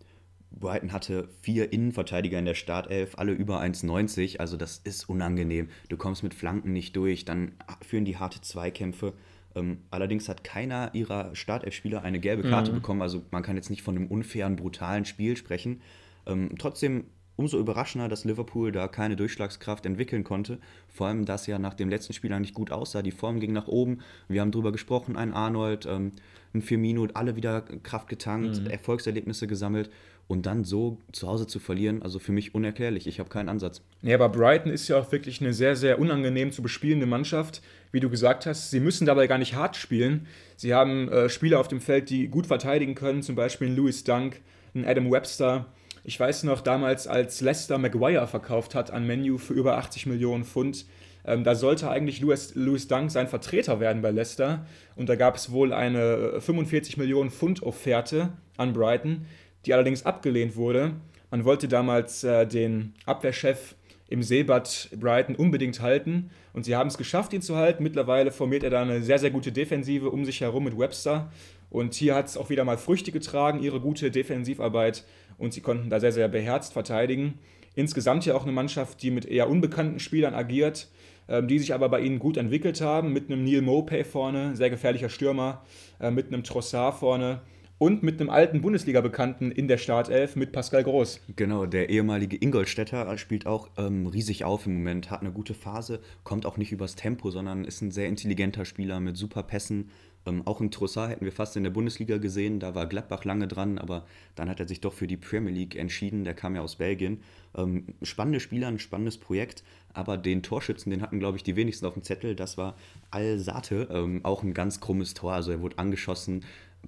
Brighton 0.51 0.93
hatte 0.93 1.29
vier 1.43 1.73
Innenverteidiger 1.73 2.39
in 2.39 2.45
der 2.45 2.55
Startelf, 2.55 3.19
alle 3.19 3.33
über 3.33 3.61
1,90. 3.61 4.39
Also 4.39 4.57
das 4.57 4.79
ist 4.79 5.09
unangenehm. 5.09 5.69
Du 5.89 5.97
kommst 5.97 6.23
mit 6.23 6.35
Flanken 6.35 6.73
nicht 6.73 6.97
durch, 6.97 7.25
dann 7.25 7.53
führen 7.87 8.05
die 8.05 8.17
harte 8.17 8.41
Zweikämpfe. 8.41 9.13
Ähm, 9.57 9.79
allerdings 9.91 10.29
hat 10.29 10.45
keiner 10.45 10.91
ihrer 10.93 11.35
Startelf-Spieler 11.35 12.03
eine 12.03 12.21
gelbe 12.21 12.49
Karte 12.49 12.71
mhm. 12.71 12.77
bekommen. 12.77 13.03
Also 13.03 13.23
man 13.31 13.43
kann 13.43 13.57
jetzt 13.57 13.71
nicht 13.71 13.83
von 13.83 13.97
einem 13.97 14.07
unfairen, 14.07 14.55
brutalen 14.55 15.05
Spiel 15.05 15.37
sprechen. 15.37 15.81
Ähm, 16.27 16.51
trotzdem 16.59 17.05
umso 17.37 17.59
überraschender, 17.59 18.09
dass 18.09 18.25
Liverpool 18.25 18.73
da 18.73 18.89
keine 18.89 19.17
Durchschlagskraft 19.17 19.85
entwickeln 19.87 20.25
konnte. 20.25 20.59
Vor 20.89 21.07
allem, 21.07 21.25
dass 21.25 21.47
ja 21.47 21.59
nach 21.59 21.75
dem 21.75 21.89
letzten 21.89 22.13
Spiel 22.13 22.33
eigentlich 22.33 22.55
gut 22.55 22.71
aussah. 22.71 23.03
Die 23.03 23.11
Form 23.11 23.41
ging 23.41 23.53
nach 23.53 23.69
oben. 23.69 23.99
Wir 24.29 24.41
haben 24.41 24.53
drüber 24.53 24.73
gesprochen, 24.73 25.17
ein 25.17 25.33
Arnold, 25.33 25.87
ähm, 25.87 26.13
ein 26.55 26.63
Firmino, 26.63 27.07
alle 27.15 27.37
wieder 27.37 27.63
Kraft 27.63 28.09
getankt, 28.09 28.61
mhm. 28.61 28.69
Erfolgserlebnisse 28.69 29.47
gesammelt 29.47 29.91
und 30.29 30.47
dann 30.47 30.65
so 30.65 30.99
zu 31.13 31.29
Hause 31.29 31.47
zu 31.47 31.61
verlieren, 31.61 32.03
also 32.03 32.19
für 32.19 32.33
mich 32.33 32.55
unerklärlich. 32.55 33.07
Ich 33.07 33.21
habe 33.21 33.29
keinen 33.29 33.49
Ansatz. 33.49 33.83
Ja, 34.03 34.17
aber 34.17 34.29
Brighton 34.29 34.73
ist 34.73 34.89
ja 34.89 34.99
auch 34.99 35.13
wirklich 35.13 35.41
eine 35.41 35.53
sehr, 35.53 35.77
sehr 35.77 36.01
unangenehm 36.01 36.51
zu 36.51 36.63
bespielende 36.63 37.07
Mannschaft. 37.07 37.63
Wie 37.93 38.01
du 38.01 38.11
gesagt 38.11 38.47
hast, 38.47 38.71
sie 38.71 38.81
müssen 38.81 39.07
dabei 39.07 39.29
gar 39.29 39.39
nicht 39.39 39.55
hart 39.55 39.77
spielen. 39.77 40.27
Sie 40.57 40.75
haben 40.75 41.09
äh, 41.09 41.29
Spieler 41.29 41.61
auf 41.61 41.69
dem 41.69 41.81
Feld, 41.81 42.11
die 42.11 42.29
gut 42.29 42.47
verteidigen 42.47 42.95
können, 42.95 43.23
zum 43.23 43.37
Beispiel 43.37 43.69
Louis 43.69 44.03
Dunk, 44.03 44.41
ein 44.75 44.85
Adam 44.85 45.11
Webster. 45.11 45.67
Ich 46.03 46.19
weiß 46.19 46.43
noch 46.43 46.61
damals, 46.61 47.07
als 47.07 47.41
Leicester 47.41 47.79
Maguire 47.79 48.27
verkauft 48.27 48.75
hat 48.75 48.91
an 48.91 49.07
Menu 49.07 49.39
für 49.39 49.55
über 49.55 49.79
80 49.79 50.07
Millionen 50.07 50.45
Pfund. 50.45 50.87
Ähm, 51.25 51.45
da 51.45 51.55
sollte 51.55 51.91
eigentlich 51.91 52.21
Louis, 52.21 52.55
Louis 52.55 52.87
Dunk 52.89 53.11
sein 53.11 53.29
Vertreter 53.29 53.79
werden 53.81 54.03
bei 54.03 54.11
Leicester. 54.11 54.67
Und 54.97 55.09
da 55.09 55.17
gab 55.17 55.37
es 55.37 55.53
wohl 55.53 55.73
eine 55.73 56.41
45 56.41 56.97
äh, 56.97 57.01
Millionen 57.01 57.31
Pfund 57.31 57.63
Offerte 57.63 58.33
an 58.57 58.73
Brighton 58.73 59.27
die 59.67 59.75
allerdings 59.75 60.07
abgelehnt 60.07 60.57
wurde. 60.57 60.93
Man 61.31 61.45
wollte 61.45 61.69
damals 61.69 62.25
äh, 62.25 62.47
den 62.47 62.95
Abwehrchef 63.05 63.75
im 64.09 64.23
Seebad 64.23 64.91
Brighton 64.99 65.35
unbedingt 65.35 65.81
halten 65.81 66.31
und 66.53 66.65
sie 66.65 66.77
haben 66.77 66.87
es 66.87 66.97
geschafft, 66.97 67.33
ihn 67.33 67.43
zu 67.43 67.57
halten. 67.57 67.83
Mittlerweile 67.83 68.31
formiert 68.31 68.63
er 68.63 68.71
da 68.71 68.83
eine 68.83 69.03
sehr, 69.03 69.19
sehr 69.19 69.31
gute 69.31 69.51
Defensive 69.51 70.11
um 70.11 70.25
sich 70.25 70.41
herum 70.41 70.65
mit 70.65 70.79
Webster 70.79 71.31
und 71.71 71.95
hier 71.95 72.15
hat 72.15 72.27
es 72.27 72.37
auch 72.37 72.49
wieder 72.49 72.65
mal 72.65 72.79
Früchte 72.79 73.11
getragen, 73.11 73.61
ihre 73.61 73.81
gute 73.81 74.11
Defensivarbeit 74.13 75.05
und 75.39 75.53
sie 75.53 75.61
konnten 75.61 75.91
da 75.91 75.99
sehr, 75.99 76.13
sehr 76.13 76.29
beherzt 76.29 76.73
verteidigen. 76.73 77.35
Insgesamt 77.75 78.25
ja 78.25 78.35
auch 78.35 78.45
eine 78.45 78.53
Mannschaft, 78.53 79.03
die 79.03 79.11
mit 79.11 79.27
eher 79.27 79.51
unbekannten 79.51 79.99
Spielern 79.99 80.35
agiert, 80.35 80.89
ähm, 81.29 81.49
die 81.49 81.59
sich 81.59 81.75
aber 81.75 81.89
bei 81.89 82.01
ihnen 82.01 82.21
gut 82.21 82.37
entwickelt 82.37 82.81
haben, 82.81 83.13
mit 83.13 83.31
einem 83.31 83.45
Neil 83.45 83.61
Mopay 83.61 84.05
vorne, 84.05 84.55
sehr 84.55 84.71
gefährlicher 84.71 85.09
Stürmer, 85.09 85.65
äh, 86.01 86.11
mit 86.13 86.29
einem 86.29 86.45
Trossard 86.45 86.95
vorne 86.95 87.41
und 87.79 88.03
mit 88.03 88.21
einem 88.21 88.31
alten 88.31 88.63
Bundesliga-Bekannten 88.63 89.51
in 89.51 89.69
der 89.69 89.77
Startelf 89.77 90.35
mit 90.35 90.53
Pascal 90.53 90.85
Groß. 90.85 91.21
Genau, 91.37 91.67
der 91.67 91.91
ehemalige 91.91 92.37
Ingolstädter 92.37 93.17
spielt 93.19 93.47
auch 93.47 93.69
ähm, 93.77 94.07
riesig 94.07 94.45
auf 94.45 94.67
im 94.67 94.79
Moment, 94.79 95.11
hat 95.11 95.21
eine 95.21 95.33
gute 95.33 95.55
Phase, 95.55 96.01
kommt 96.25 96.47
auch 96.47 96.57
nicht 96.57 96.73
übers 96.73 96.95
Tempo, 96.95 97.31
sondern 97.31 97.65
ist 97.65 97.83
ein 97.83 97.91
sehr 97.91 98.09
intelligenter 98.09 98.65
Spieler 98.65 99.01
mit 99.01 99.17
super 99.17 99.43
Pässen. 99.43 99.91
Ähm, 100.25 100.43
auch 100.47 100.61
in 100.61 100.71
Trossard 100.71 101.11
hätten 101.11 101.25
wir 101.25 101.33
fast 101.33 101.57
in 101.57 101.65
der 101.65 101.71
Bundesliga 101.71 102.17
gesehen, 102.17 102.61
da 102.61 102.75
war 102.75 102.87
Gladbach 102.87 103.25
lange 103.25 103.47
dran, 103.47 103.79
aber 103.79 104.07
dann 104.35 104.49
hat 104.49 104.59
er 104.59 104.67
sich 104.67 104.81
doch 104.81 104.95
für 104.95 105.07
die 105.07 105.19
Premier 105.19 105.53
League 105.53 105.77
entschieden, 105.77 106.25
der 106.25 106.35
kam 106.35 106.57
ja 106.57 106.63
aus 106.63 106.77
Belgien. 106.77 107.21
Ähm, 107.55 107.85
spannende 108.03 108.41
Spieler, 108.41 108.69
ein 108.69 108.79
spannendes 108.79 109.19
Projekt, 109.19 109.63
aber 109.93 110.17
den 110.17 110.43
Torschützen, 110.43 110.91
den 110.91 111.03
hatten, 111.03 111.21
glaube 111.21 111.37
ich, 111.37 111.43
die 111.43 111.57
wenigsten 111.57 111.87
auf 111.87 111.95
dem 111.95 112.03
Zettel, 112.03 112.35
das 112.35 112.59
war 112.59 112.77
Al-Sate, 113.11 113.89
ähm, 113.91 114.21
auch 114.25 114.43
ein 114.43 114.55
ganz 114.55 114.81
krummes 114.81 115.15
Tor, 115.15 115.35
also 115.35 115.53
er 115.53 115.61
wurde 115.61 115.79
angeschossen, 115.79 116.43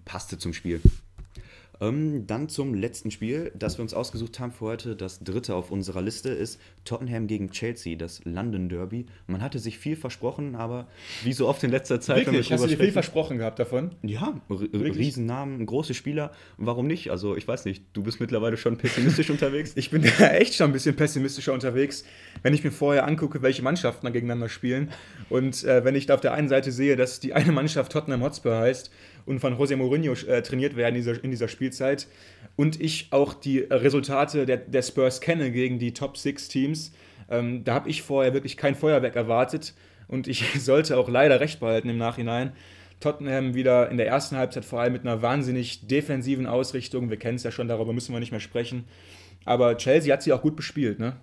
passte 0.05 0.38
zum 0.38 0.52
Spiel. 0.52 0.81
Ähm, 1.81 2.26
dann 2.26 2.49
zum 2.49 2.75
letzten 2.75 3.11
Spiel, 3.11 3.52
das 3.55 3.78
wir 3.78 3.83
uns 3.83 3.95
ausgesucht 3.95 4.40
haben 4.40 4.50
für 4.50 4.67
heute. 4.67 4.97
Das 4.97 5.21
dritte 5.21 5.55
auf 5.55 5.71
unserer 5.71 6.02
Liste 6.02 6.31
ist 6.31 6.61
Tottenham 6.85 7.28
gegen 7.28 7.50
Chelsea, 7.50 7.97
das 7.97 8.25
London 8.25 8.69
Derby. 8.69 9.07
Man 9.26 9.43
hatte 9.43 9.59
sich 9.59 9.78
viel 9.78 9.95
versprochen, 9.95 10.57
aber 10.57 10.88
wie 11.23 11.33
so 11.33 11.47
oft 11.47 11.62
in 11.62 11.71
letzter 11.71 12.00
Zeit. 12.00 12.26
Wirklich? 12.26 12.52
Hast 12.52 12.64
du 12.64 12.69
dir 12.69 12.78
viel 12.78 12.90
versprochen 12.90 13.38
gehabt 13.38 13.59
davon? 13.61 13.93
Ja, 14.02 14.40
Riesennamen, 14.50 15.64
große 15.67 15.95
Spieler. 15.95 16.33
Warum 16.57 16.88
nicht? 16.88 17.11
Also 17.11 17.37
ich 17.37 17.47
weiß 17.47 17.64
nicht, 17.64 17.85
du 17.93 18.02
bist 18.02 18.19
mittlerweile 18.19 18.57
schon 18.57 18.76
pessimistisch 18.76 19.31
unterwegs. 19.31 19.73
Ich 19.76 19.90
bin 19.90 20.02
ja 20.02 20.28
echt 20.31 20.55
schon 20.55 20.71
ein 20.71 20.73
bisschen 20.73 20.97
pessimistischer 20.97 21.52
unterwegs, 21.52 22.05
wenn 22.43 22.55
ich 22.55 22.64
mir 22.64 22.73
vorher 22.73 23.07
angucke, 23.07 23.43
welche 23.43 23.62
Mannschaften 23.62 24.07
da 24.07 24.11
gegeneinander 24.11 24.49
spielen. 24.49 24.90
Und 25.31 25.62
äh, 25.62 25.85
wenn 25.85 25.95
ich 25.95 26.07
da 26.07 26.14
auf 26.14 26.21
der 26.21 26.35
einen 26.35 26.49
Seite 26.49 26.73
sehe, 26.73 26.97
dass 26.97 27.21
die 27.21 27.35
eine 27.35 27.52
Mannschaft 27.52 27.93
Tottenham 27.93 28.23
Hotspur 28.23 28.57
heißt 28.57 28.90
und 29.28 29.40
von 29.40 29.58
José 29.58 29.76
Mourinho 29.76 30.14
äh, 30.26 30.42
trainiert 30.42 30.75
werden 30.75 30.97
in 30.97 31.02
dieser, 31.02 31.23
in 31.23 31.30
dieser 31.30 31.49
Spielzeit. 31.49 32.08
Und 32.56 32.80
ich 32.80 33.08
auch 33.11 33.35
die 33.35 33.58
Resultate 33.58 34.47
der, 34.47 34.56
der 34.56 34.82
Spurs 34.82 35.20
kenne 35.20 35.52
gegen 35.52 35.78
die 35.78 35.92
Top 35.92 36.16
Six 36.16 36.49
Teams. 36.49 36.92
Ähm, 37.30 37.62
da 37.62 37.75
habe 37.75 37.90
ich 37.90 38.02
vorher 38.02 38.32
wirklich 38.32 38.56
kein 38.56 38.75
Feuerwerk 38.75 39.16
erwartet 39.16 39.75
und 40.08 40.28
ich 40.28 40.44
sollte 40.61 40.97
auch 40.97 41.08
leider 41.08 41.40
recht 41.40 41.61
behalten 41.61 41.90
im 41.90 41.99
Nachhinein. 41.99 42.52
Tottenham 43.00 43.54
wieder 43.54 43.90
in 43.90 43.97
der 43.99 44.08
ersten 44.08 44.37
Halbzeit 44.37 44.64
vor 44.64 44.80
allem 44.80 44.94
mit 44.94 45.02
einer 45.02 45.23
wahnsinnig 45.23 45.87
defensiven 45.87 46.47
Ausrichtung. 46.47 47.11
Wir 47.11 47.18
kennen 47.18 47.37
es 47.37 47.44
ja 47.44 47.52
schon, 47.52 47.68
darüber 47.68 47.92
müssen 47.92 48.12
wir 48.12 48.20
nicht 48.20 48.32
mehr 48.32 48.40
sprechen. 48.40 48.87
Aber 49.44 49.76
Chelsea 49.76 50.12
hat 50.12 50.23
sie 50.23 50.32
auch 50.32 50.42
gut 50.42 50.56
bespielt, 50.56 50.99
ne? 50.99 51.16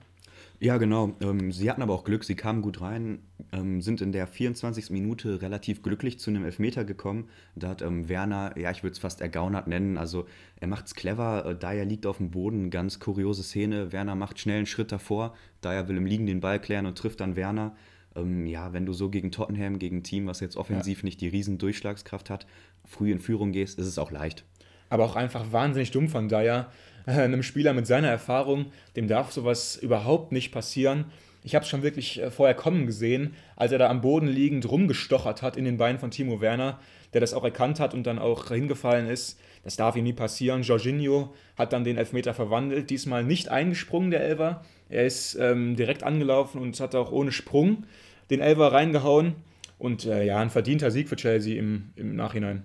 Ja, 0.59 0.77
genau. 0.77 1.15
Ähm, 1.19 1.51
sie 1.51 1.69
hatten 1.69 1.81
aber 1.81 1.93
auch 1.93 2.03
Glück, 2.03 2.24
sie 2.24 2.35
kamen 2.35 2.62
gut 2.62 2.79
rein, 2.81 3.19
ähm, 3.51 3.81
sind 3.81 4.01
in 4.01 4.12
der 4.12 4.25
24. 4.25 4.89
Minute 4.89 5.41
relativ 5.41 5.81
glücklich 5.81 6.17
zu 6.17 6.29
einem 6.29 6.45
Elfmeter 6.45 6.85
gekommen. 6.85 7.29
Da 7.55 7.69
hat 7.69 7.81
ähm, 7.81 8.07
Werner, 8.07 8.57
ja, 8.57 8.71
ich 8.71 8.81
würde 8.81 8.93
es 8.93 9.00
fast 9.00 9.21
ergaunert 9.21 9.67
nennen, 9.67 9.97
also 9.97 10.25
er 10.59 10.67
macht 10.67 10.88
es 10.88 10.95
clever, 10.95 11.45
äh, 11.45 11.55
Dyer 11.55 11.85
liegt 11.85 12.05
auf 12.05 12.17
dem 12.17 12.31
Boden, 12.31 12.69
ganz 12.69 13.00
kuriose 13.00 13.43
Szene. 13.43 13.91
Werner 13.91 14.15
macht 14.15 14.39
schnell 14.39 14.57
einen 14.57 14.65
Schritt 14.65 14.91
davor, 14.91 15.35
Dyer 15.63 15.88
will 15.89 15.97
im 15.97 16.05
Liegen 16.05 16.25
den 16.25 16.39
Ball 16.39 16.59
klären 16.59 16.85
und 16.85 16.97
trifft 16.97 17.19
dann 17.19 17.35
Werner. 17.35 17.75
Ähm, 18.15 18.45
ja, 18.45 18.71
wenn 18.71 18.85
du 18.85 18.93
so 18.93 19.09
gegen 19.09 19.31
Tottenham, 19.31 19.77
gegen 19.77 19.97
ein 19.97 20.03
Team, 20.03 20.25
was 20.25 20.39
jetzt 20.39 20.55
offensiv 20.55 21.00
ja. 21.00 21.05
nicht 21.05 21.19
die 21.19 21.27
riesen 21.27 21.57
Durchschlagskraft 21.57 22.29
hat, 22.29 22.47
früh 22.85 23.12
in 23.12 23.19
Führung 23.19 23.51
gehst, 23.51 23.77
ist 23.77 23.88
es 23.88 23.97
auch 23.97 24.12
leicht. 24.12 24.45
Aber 24.89 25.06
auch 25.06 25.15
einfach 25.15 25.51
wahnsinnig 25.51 25.92
dumm 25.92 26.10
von 26.10 26.30
Dyer 26.30 26.70
einem 27.06 27.44
Spieler 27.44 27.74
mit 27.74 27.88
seiner 27.88 28.10
Erfahrung, 28.10 28.68
dem 28.96 29.08
darf 29.08 29.32
sowas 29.32 29.75
überhaupt 29.75 30.32
nicht 30.32 30.51
passieren. 30.51 31.06
Ich 31.44 31.54
habe 31.54 31.63
es 31.63 31.70
schon 31.70 31.84
wirklich 31.84 32.22
äh, 32.22 32.32
vorher 32.32 32.56
kommen 32.56 32.88
gesehen, 32.88 33.36
als 33.56 33.72
er 33.72 33.77
da 33.77 33.89
am 33.89 34.01
Boden 34.01 34.27
liegend 34.27 34.70
rumgestochert 34.70 35.44
hat 35.44 35.58
in 35.58 35.65
den 35.65 35.77
Beinen 35.77 36.00
von 36.00 36.10
Timo 36.10 36.42
Werner, 36.42 36.80
der 37.13 37.22
das 37.22 37.34
auch 37.36 37.44
erkannt 37.44 37.80
hat 37.80 37.94
und 37.94 38.08
dann 38.08 38.18
auch 38.18 38.48
hingefallen 38.48 39.08
ist. 39.08 39.39
Das 39.63 39.75
darf 39.75 39.96
ihm 39.96 40.04
nie 40.04 40.13
passieren. 40.13 40.63
Jorginho 40.63 41.34
hat 41.56 41.74
dann 41.74 41.84
den 41.84 41.98
Elfmeter 41.98 42.34
verwandelt, 42.34 42.89
diesmal 42.89 43.24
nicht 43.24 43.50
eingesprungen, 43.50 44.12
der 44.12 44.24
Elver. 44.24 44.63
Er 44.89 45.06
ist 45.06 45.36
ähm, 45.36 45.75
direkt 45.75 46.04
angelaufen 46.04 46.62
und 46.62 46.80
hat 46.80 46.96
auch 46.96 47.12
ohne 47.12 47.32
Sprung 47.32 47.86
den 48.30 48.42
Elver 48.42 48.72
reingehauen. 48.72 49.36
Und 49.77 50.06
äh, 50.06 50.24
ja, 50.25 50.39
ein 50.39 50.50
verdienter 50.50 50.89
Sieg 50.89 51.10
für 51.10 51.15
Chelsea 51.15 51.60
im, 51.60 51.92
im 51.96 52.15
Nachhinein. 52.15 52.63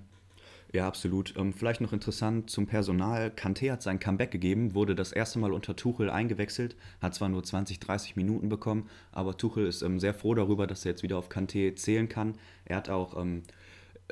Ja, 0.73 0.87
absolut. 0.87 1.35
Ähm, 1.37 1.53
vielleicht 1.53 1.81
noch 1.81 1.93
interessant 1.93 2.49
zum 2.49 2.67
Personal. 2.67 3.31
Kanté 3.31 3.73
hat 3.73 3.83
sein 3.83 3.99
Comeback 3.99 4.31
gegeben, 4.31 4.75
wurde 4.75 4.95
das 4.95 5.11
erste 5.11 5.41
Mal 5.41 5.53
unter 5.53 5.75
Tuchel 5.75 6.11
eingewechselt, 6.11 6.77
hat 7.01 7.15
zwar 7.15 7.29
nur 7.29 7.43
20, 7.43 7.81
30 7.81 8.15
Minuten 8.15 8.49
bekommen, 8.49 8.89
aber 9.11 9.37
Tuchel 9.37 9.67
ist 9.67 9.83
ähm, 9.83 9.99
sehr 9.99 10.15
froh 10.15 10.35
darüber, 10.35 10.69
dass 10.69 10.85
er 10.85 10.93
jetzt 10.93 11.03
wieder 11.03 11.19
auf 11.19 11.29
Kanté 11.29 11.75
zählen 11.75 12.09
kann. 12.09 12.37
Er 12.65 12.77
hat 12.77 12.89
auch 12.89 13.21
ähm, 13.21 13.43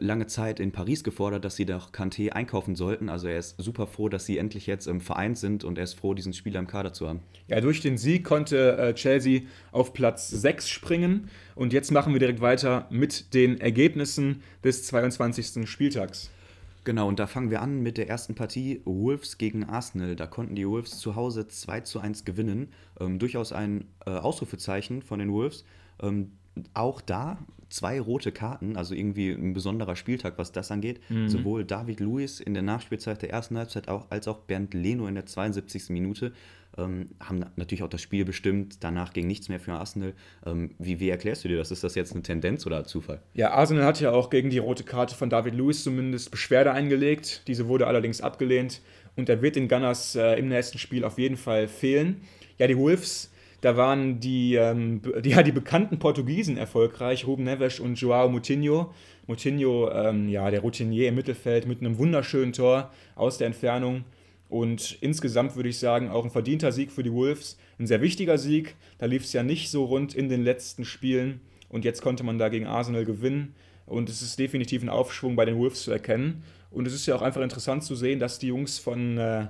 lange 0.01 0.27
Zeit 0.27 0.59
in 0.59 0.73
Paris 0.73 1.05
gefordert, 1.05 1.45
dass 1.45 1.55
sie 1.55 1.65
doch 1.65 1.93
Kanté 1.93 2.31
einkaufen 2.31 2.75
sollten. 2.75 3.09
Also 3.09 3.29
er 3.29 3.39
ist 3.39 3.55
super 3.59 3.87
froh, 3.87 4.09
dass 4.09 4.27
sie 4.27 4.39
endlich 4.39 4.67
jetzt 4.67 4.87
im 4.87 5.01
Verein 5.01 5.37
sind 5.37 5.63
und 5.63 5.79
er 5.79 5.85
ist 5.85 5.95
froh, 5.95 6.15
diesen 6.15 6.33
Spieler 6.33 6.59
im 6.59 6.67
Kader 6.67 6.93
zu 6.93 7.09
haben. 7.09 7.21
Ja, 7.47 7.61
durch 7.61 7.81
den 7.81 7.99
Sieg 7.99 8.25
konnte 8.25 8.77
äh, 8.79 8.95
Chelsea 8.95 9.43
auf 9.71 9.93
Platz 9.93 10.29
6 10.29 10.69
springen 10.69 11.31
und 11.55 11.73
jetzt 11.73 11.93
machen 11.93 12.13
wir 12.13 12.21
direkt 12.21 12.41
weiter 12.41 12.87
mit 12.91 13.33
den 13.33 13.61
Ergebnissen 13.61 14.43
des 14.65 14.85
22. 14.85 15.69
Spieltags. 15.69 16.31
Genau, 16.89 17.07
und 17.07 17.19
da 17.19 17.27
fangen 17.27 17.51
wir 17.51 17.61
an 17.61 17.83
mit 17.83 17.99
der 17.99 18.09
ersten 18.09 18.35
Partie 18.35 18.81
Wolves 18.87 19.37
gegen 19.37 19.65
Arsenal. 19.65 20.17
Da 20.17 20.27
konnten 20.27 20.55
die 20.55 20.67
Wolves 20.67 20.99
zu 20.99 21.17
Hause 21.17 21.47
2 21.47 21.83
zu 21.83 22.01
1 22.01 22.25
gewinnen. 22.25 22.73
Ähm, 22.99 23.19
durchaus 23.19 23.53
ein 23.53 23.85
äh, 24.07 24.13
Ausrufezeichen 24.13 25.03
von 25.03 25.19
den 25.19 25.31
Wolves. 25.31 25.67
Ähm, 26.01 26.33
auch 26.73 27.03
da 27.03 27.37
zwei 27.69 28.01
rote 28.01 28.33
Karten, 28.33 28.77
also 28.77 28.95
irgendwie 28.95 29.31
ein 29.31 29.53
besonderer 29.53 29.97
Spieltag, 29.97 30.35
was 30.37 30.53
das 30.53 30.71
angeht. 30.71 31.01
Mhm. 31.09 31.29
Sowohl 31.29 31.65
David 31.65 32.01
Lewis 32.01 32.41
in 32.41 32.55
der 32.55 32.63
Nachspielzeit 32.63 33.23
der 33.23 33.31
ersten 33.31 33.59
Halbzeit 33.59 33.89
auch, 33.89 34.11
als 34.11 34.29
auch 34.29 34.39
Bernd 34.39 34.75
Leno 34.75 35.07
in 35.07 35.15
der 35.15 35.27
72. 35.27 35.91
Minute 35.91 36.33
ähm, 36.77 37.11
haben 37.21 37.45
natürlich 37.57 37.83
auch 37.83 37.89
das 37.89 38.03
Spiel 38.03 38.25
bestimmt. 38.25 38.83
Danach 38.85 39.13
ging 39.13 39.27
nichts 39.27 39.49
mehr 39.49 39.61
für 39.61 39.73
Arsenal. 39.73 40.15
Ähm, 40.47 40.71
wie, 40.79 41.01
wie 41.01 41.11
erklärst 41.11 41.45
du 41.45 41.49
dir 41.49 41.59
das? 41.59 41.71
Ist 41.71 41.85
das 41.85 41.95
jetzt 41.95 42.13
eine 42.13 42.23
Tendenz 42.23 42.67
oder 42.67 42.85
Zufall? 42.85 43.21
Ja, 43.35 43.53
Arsenal 43.53 43.85
hat 43.85 44.01
ja 44.01 44.13
auch 44.13 44.31
gegen 44.31 44.51
die 44.51 44.59
rote 44.59 44.85
Karte 44.85 45.15
von 45.15 45.31
David 45.31 45.55
Lewis 45.55 45.83
zumindest 45.83 46.31
Beschwerde 46.31 46.73
eingelegt. 46.73 47.43
Diese 47.49 47.69
wurde 47.69 47.87
allerdings 47.87 48.21
abgelehnt 48.21 48.81
und 49.17 49.29
er 49.29 49.43
wird 49.43 49.57
den 49.57 49.69
Gunners 49.69 50.15
äh, 50.15 50.39
im 50.39 50.49
nächsten 50.49 50.79
Spiel 50.79 51.05
auf 51.05 51.19
jeden 51.19 51.37
Fall 51.37 51.69
fehlen. 51.69 52.23
Ja, 52.59 52.67
die 52.67 52.77
Wolves 52.77 53.31
da 53.61 53.77
waren 53.77 54.21
die, 54.21 54.55
ähm, 54.55 55.03
die, 55.23 55.31
ja, 55.31 55.43
die 55.43 55.53
bekannten 55.53 55.99
Portugiesen 55.99 56.57
erfolgreich, 56.57 57.27
Ruben 57.27 57.45
Neves 57.45 57.81
und 57.81 58.01
Joao 58.01 58.29
Moutinho. 58.29 58.93
Moutinho, 59.27 59.91
ähm, 59.91 60.29
ja, 60.29 60.51
der 60.51 60.61
Routinier 60.61 61.09
im 61.09 61.17
Mittelfeld 61.17 61.67
mit 61.67 61.81
einem 61.81 61.99
wunderschönen 61.99 62.53
Tor 62.53 62.91
aus 63.17 63.39
der 63.39 63.49
Entfernung. 63.49 64.05
Und 64.49 64.97
insgesamt 65.01 65.57
würde 65.57 65.69
ich 65.69 65.79
sagen, 65.79 66.09
auch 66.09 66.25
ein 66.25 66.31
verdienter 66.31 66.73
Sieg 66.73 66.93
für 66.93 67.03
die 67.03 67.13
Wolves. 67.13 67.59
Ein 67.79 67.87
sehr 67.87 68.01
wichtiger 68.01 68.39
Sieg. 68.39 68.77
Da 68.99 69.07
lief 69.07 69.25
es 69.25 69.33
ja 69.33 69.43
nicht 69.43 69.71
so 69.71 69.85
rund 69.85 70.15
in 70.15 70.29
den 70.29 70.43
letzten 70.43 70.85
Spielen. 70.85 71.41
Und 71.69 71.85
jetzt 71.85 72.01
konnte 72.01 72.25
man 72.25 72.39
da 72.39 72.49
gegen 72.49 72.67
Arsenal 72.67 73.05
gewinnen. 73.05 73.55
Und 73.87 74.09
es 74.09 74.23
ist 74.23 74.39
definitiv 74.39 74.83
ein 74.83 74.89
Aufschwung 74.89 75.37
bei 75.37 75.45
den 75.45 75.59
Wolves 75.59 75.83
zu 75.83 75.91
erkennen. 75.91 76.45
Und 76.71 76.87
es 76.87 76.95
ist 76.95 77.07
ja 77.07 77.17
auch 77.17 77.23
einfach 77.23 77.43
interessant 77.43 77.83
zu 77.85 77.95
sehen, 77.95 78.21
dass 78.21 78.39
die 78.39 78.49
Jungs 78.49 78.79
von 78.79 79.19
äh, 79.19 79.47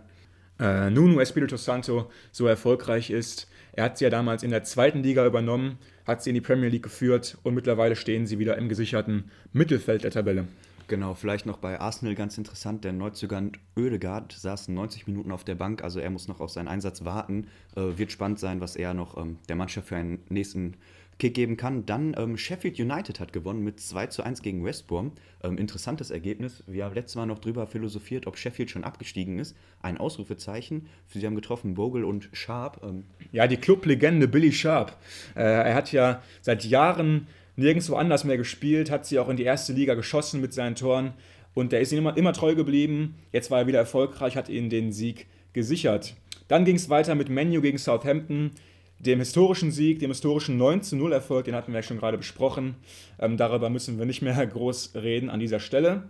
äh, 0.58 0.90
Nuno 0.90 1.20
Espirito 1.20 1.56
Santo 1.56 2.10
so 2.32 2.46
erfolgreich 2.46 3.10
ist. 3.10 3.48
Er 3.78 3.84
hat 3.84 3.96
sie 3.96 4.02
ja 4.06 4.10
damals 4.10 4.42
in 4.42 4.50
der 4.50 4.64
zweiten 4.64 5.04
Liga 5.04 5.24
übernommen, 5.24 5.78
hat 6.04 6.20
sie 6.20 6.30
in 6.30 6.34
die 6.34 6.40
Premier 6.40 6.68
League 6.68 6.82
geführt 6.82 7.38
und 7.44 7.54
mittlerweile 7.54 7.94
stehen 7.94 8.26
sie 8.26 8.40
wieder 8.40 8.58
im 8.58 8.68
gesicherten 8.68 9.30
Mittelfeld 9.52 10.02
der 10.02 10.10
Tabelle. 10.10 10.48
Genau, 10.88 11.14
vielleicht 11.14 11.46
noch 11.46 11.58
bei 11.58 11.78
Arsenal 11.78 12.16
ganz 12.16 12.36
interessant, 12.38 12.82
der 12.82 12.92
Neuzugand 12.92 13.60
Oedegaard 13.76 14.32
saß 14.32 14.66
90 14.66 15.06
Minuten 15.06 15.30
auf 15.30 15.44
der 15.44 15.54
Bank, 15.54 15.84
also 15.84 16.00
er 16.00 16.10
muss 16.10 16.26
noch 16.26 16.40
auf 16.40 16.50
seinen 16.50 16.66
Einsatz 16.66 17.04
warten. 17.04 17.46
Äh, 17.76 17.96
wird 17.96 18.10
spannend 18.10 18.40
sein, 18.40 18.60
was 18.60 18.74
er 18.74 18.94
noch 18.94 19.16
ähm, 19.16 19.38
der 19.48 19.54
Mannschaft 19.54 19.86
für 19.86 19.94
einen 19.94 20.24
nächsten 20.28 20.74
Kick 21.18 21.34
geben 21.34 21.56
kann. 21.56 21.84
Dann 21.84 22.14
ähm, 22.16 22.36
Sheffield 22.38 22.78
United 22.78 23.20
hat 23.20 23.32
gewonnen 23.32 23.64
mit 23.64 23.80
2 23.80 24.06
zu 24.06 24.22
1 24.22 24.42
gegen 24.42 24.64
West 24.64 24.86
Brom. 24.86 25.12
Ähm, 25.42 25.58
interessantes 25.58 26.10
Ergebnis. 26.10 26.62
Wir 26.66 26.84
haben 26.84 26.94
letztes 26.94 27.16
Mal 27.16 27.26
noch 27.26 27.40
drüber 27.40 27.66
philosophiert, 27.66 28.26
ob 28.26 28.38
Sheffield 28.38 28.70
schon 28.70 28.84
abgestiegen 28.84 29.38
ist. 29.38 29.56
Ein 29.82 29.98
Ausrufezeichen. 29.98 30.88
Sie 31.08 31.24
haben 31.26 31.34
getroffen 31.34 31.74
Bogle 31.74 32.06
und 32.06 32.28
Sharp. 32.32 32.80
Ähm. 32.84 33.04
Ja, 33.32 33.46
die 33.46 33.56
Clublegende 33.56 34.28
Billy 34.28 34.52
Sharp. 34.52 34.96
Äh, 35.34 35.42
er 35.42 35.74
hat 35.74 35.92
ja 35.92 36.22
seit 36.40 36.64
Jahren 36.64 37.26
nirgendwo 37.56 37.96
anders 37.96 38.22
mehr 38.22 38.36
gespielt, 38.36 38.90
hat 38.90 39.04
sie 39.04 39.18
auch 39.18 39.28
in 39.28 39.36
die 39.36 39.42
erste 39.42 39.72
Liga 39.72 39.94
geschossen 39.94 40.40
mit 40.40 40.54
seinen 40.54 40.76
Toren. 40.76 41.14
Und 41.54 41.72
der 41.72 41.80
ist 41.80 41.90
ihm 41.90 41.98
immer, 41.98 42.16
immer 42.16 42.32
treu 42.32 42.54
geblieben. 42.54 43.16
Jetzt 43.32 43.50
war 43.50 43.60
er 43.60 43.66
wieder 43.66 43.80
erfolgreich, 43.80 44.36
hat 44.36 44.48
ihnen 44.48 44.70
den 44.70 44.92
Sieg 44.92 45.26
gesichert. 45.52 46.14
Dann 46.46 46.64
ging 46.64 46.76
es 46.76 46.88
weiter 46.88 47.16
mit 47.16 47.28
Menu 47.28 47.60
gegen 47.60 47.78
Southampton 47.78 48.52
dem 48.98 49.20
historischen 49.20 49.70
Sieg, 49.70 50.00
dem 50.00 50.10
historischen 50.10 50.56
9 50.56 50.82
zu 50.82 50.96
0 50.96 51.12
Erfolg, 51.12 51.44
den 51.44 51.54
hatten 51.54 51.72
wir 51.72 51.78
ja 51.78 51.82
schon 51.82 51.98
gerade 51.98 52.18
besprochen. 52.18 52.76
Ähm, 53.18 53.36
darüber 53.36 53.70
müssen 53.70 53.98
wir 53.98 54.06
nicht 54.06 54.22
mehr 54.22 54.46
groß 54.46 54.92
reden 54.94 55.30
an 55.30 55.40
dieser 55.40 55.60
Stelle. 55.60 56.04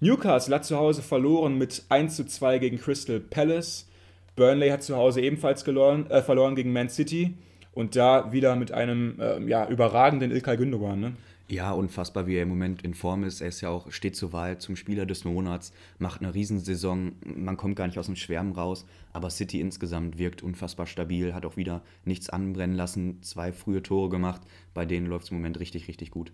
Newcastle 0.00 0.54
hat 0.54 0.64
zu 0.64 0.76
Hause 0.76 1.02
verloren 1.02 1.56
mit 1.58 1.84
1 1.88 2.16
zu 2.16 2.26
2 2.26 2.58
gegen 2.58 2.78
Crystal 2.78 3.20
Palace. 3.20 3.88
Burnley 4.34 4.70
hat 4.70 4.82
zu 4.82 4.96
Hause 4.96 5.20
ebenfalls 5.20 5.64
geloren, 5.64 6.10
äh, 6.10 6.22
verloren 6.22 6.56
gegen 6.56 6.72
Man 6.72 6.88
City. 6.88 7.34
Und 7.72 7.96
da 7.96 8.32
wieder 8.32 8.56
mit 8.56 8.72
einem 8.72 9.18
äh, 9.20 9.40
ja, 9.48 9.66
überragenden 9.68 10.30
Ilkay 10.30 10.56
Gündogan. 10.56 11.00
Ne? 11.00 11.12
Ja, 11.52 11.72
unfassbar, 11.72 12.26
wie 12.26 12.36
er 12.36 12.44
im 12.44 12.48
Moment 12.48 12.80
in 12.80 12.94
Form 12.94 13.24
ist. 13.24 13.42
Er 13.42 13.48
ist 13.48 13.60
ja 13.60 13.68
auch, 13.68 13.92
steht 13.92 14.16
zur 14.16 14.32
Wahl 14.32 14.56
zum 14.56 14.74
Spieler 14.74 15.04
des 15.04 15.26
Monats, 15.26 15.74
macht 15.98 16.22
eine 16.22 16.32
Riesensaison, 16.32 17.12
man 17.26 17.58
kommt 17.58 17.76
gar 17.76 17.86
nicht 17.86 17.98
aus 17.98 18.06
dem 18.06 18.16
Schwärmen 18.16 18.52
raus, 18.52 18.86
aber 19.12 19.28
City 19.28 19.60
insgesamt 19.60 20.16
wirkt 20.16 20.42
unfassbar 20.42 20.86
stabil, 20.86 21.34
hat 21.34 21.44
auch 21.44 21.58
wieder 21.58 21.82
nichts 22.06 22.30
anbrennen 22.30 22.74
lassen, 22.74 23.22
zwei 23.22 23.52
frühe 23.52 23.82
Tore 23.82 24.08
gemacht, 24.08 24.40
bei 24.72 24.86
denen 24.86 25.06
läuft 25.08 25.26
es 25.26 25.30
im 25.30 25.36
Moment 25.36 25.60
richtig, 25.60 25.88
richtig 25.88 26.10
gut. 26.10 26.32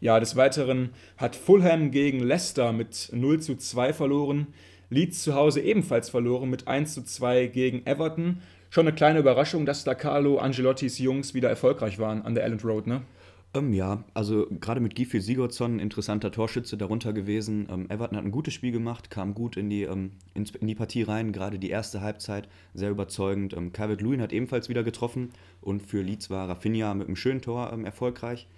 Ja, 0.00 0.18
des 0.18 0.34
Weiteren 0.34 0.92
hat 1.18 1.36
Fulham 1.36 1.90
gegen 1.90 2.20
Leicester 2.20 2.72
mit 2.72 3.10
0 3.12 3.42
zu 3.42 3.56
2 3.56 3.92
verloren, 3.92 4.46
Leeds 4.88 5.24
zu 5.24 5.34
Hause 5.34 5.60
ebenfalls 5.60 6.08
verloren 6.08 6.48
mit 6.48 6.68
1 6.68 6.94
zu 6.94 7.04
2 7.04 7.48
gegen 7.48 7.84
Everton. 7.84 8.38
Schon 8.70 8.86
eine 8.86 8.96
kleine 8.96 9.18
Überraschung, 9.18 9.66
dass 9.66 9.84
da 9.84 9.94
Carlo 9.94 10.38
Angelottis 10.38 10.98
Jungs 10.98 11.34
wieder 11.34 11.50
erfolgreich 11.50 11.98
waren 11.98 12.22
an 12.22 12.34
der 12.34 12.44
Elland 12.44 12.64
Road, 12.64 12.86
ne? 12.86 13.02
Ähm, 13.54 13.72
ja, 13.72 14.02
also 14.14 14.48
gerade 14.60 14.80
mit 14.80 14.96
Gifil 14.96 15.20
Sigurdsson, 15.20 15.78
interessanter 15.78 16.32
Torschütze 16.32 16.76
darunter 16.76 17.12
gewesen. 17.12 17.68
Ähm, 17.70 17.88
Everton 17.88 18.18
hat 18.18 18.24
ein 18.24 18.32
gutes 18.32 18.52
Spiel 18.52 18.72
gemacht, 18.72 19.10
kam 19.10 19.32
gut 19.32 19.56
in 19.56 19.70
die, 19.70 19.84
ähm, 19.84 20.10
in, 20.34 20.44
in, 20.60 20.66
die 20.66 20.74
Partie 20.74 21.02
rein, 21.02 21.32
gerade 21.32 21.60
die 21.60 21.70
erste 21.70 22.00
Halbzeit 22.00 22.48
sehr 22.74 22.90
überzeugend. 22.90 23.54
Ähm, 23.56 23.72
Calvert 23.72 24.02
Lewin 24.02 24.20
hat 24.20 24.32
ebenfalls 24.32 24.68
wieder 24.68 24.82
getroffen 24.82 25.30
und 25.60 25.82
für 25.82 26.02
Leeds 26.02 26.30
war 26.30 26.48
Rafinha 26.48 26.94
mit 26.94 27.06
einem 27.06 27.14
schönen 27.14 27.42
Tor 27.42 27.72
ähm, 27.72 27.84
erfolgreich. 27.84 28.48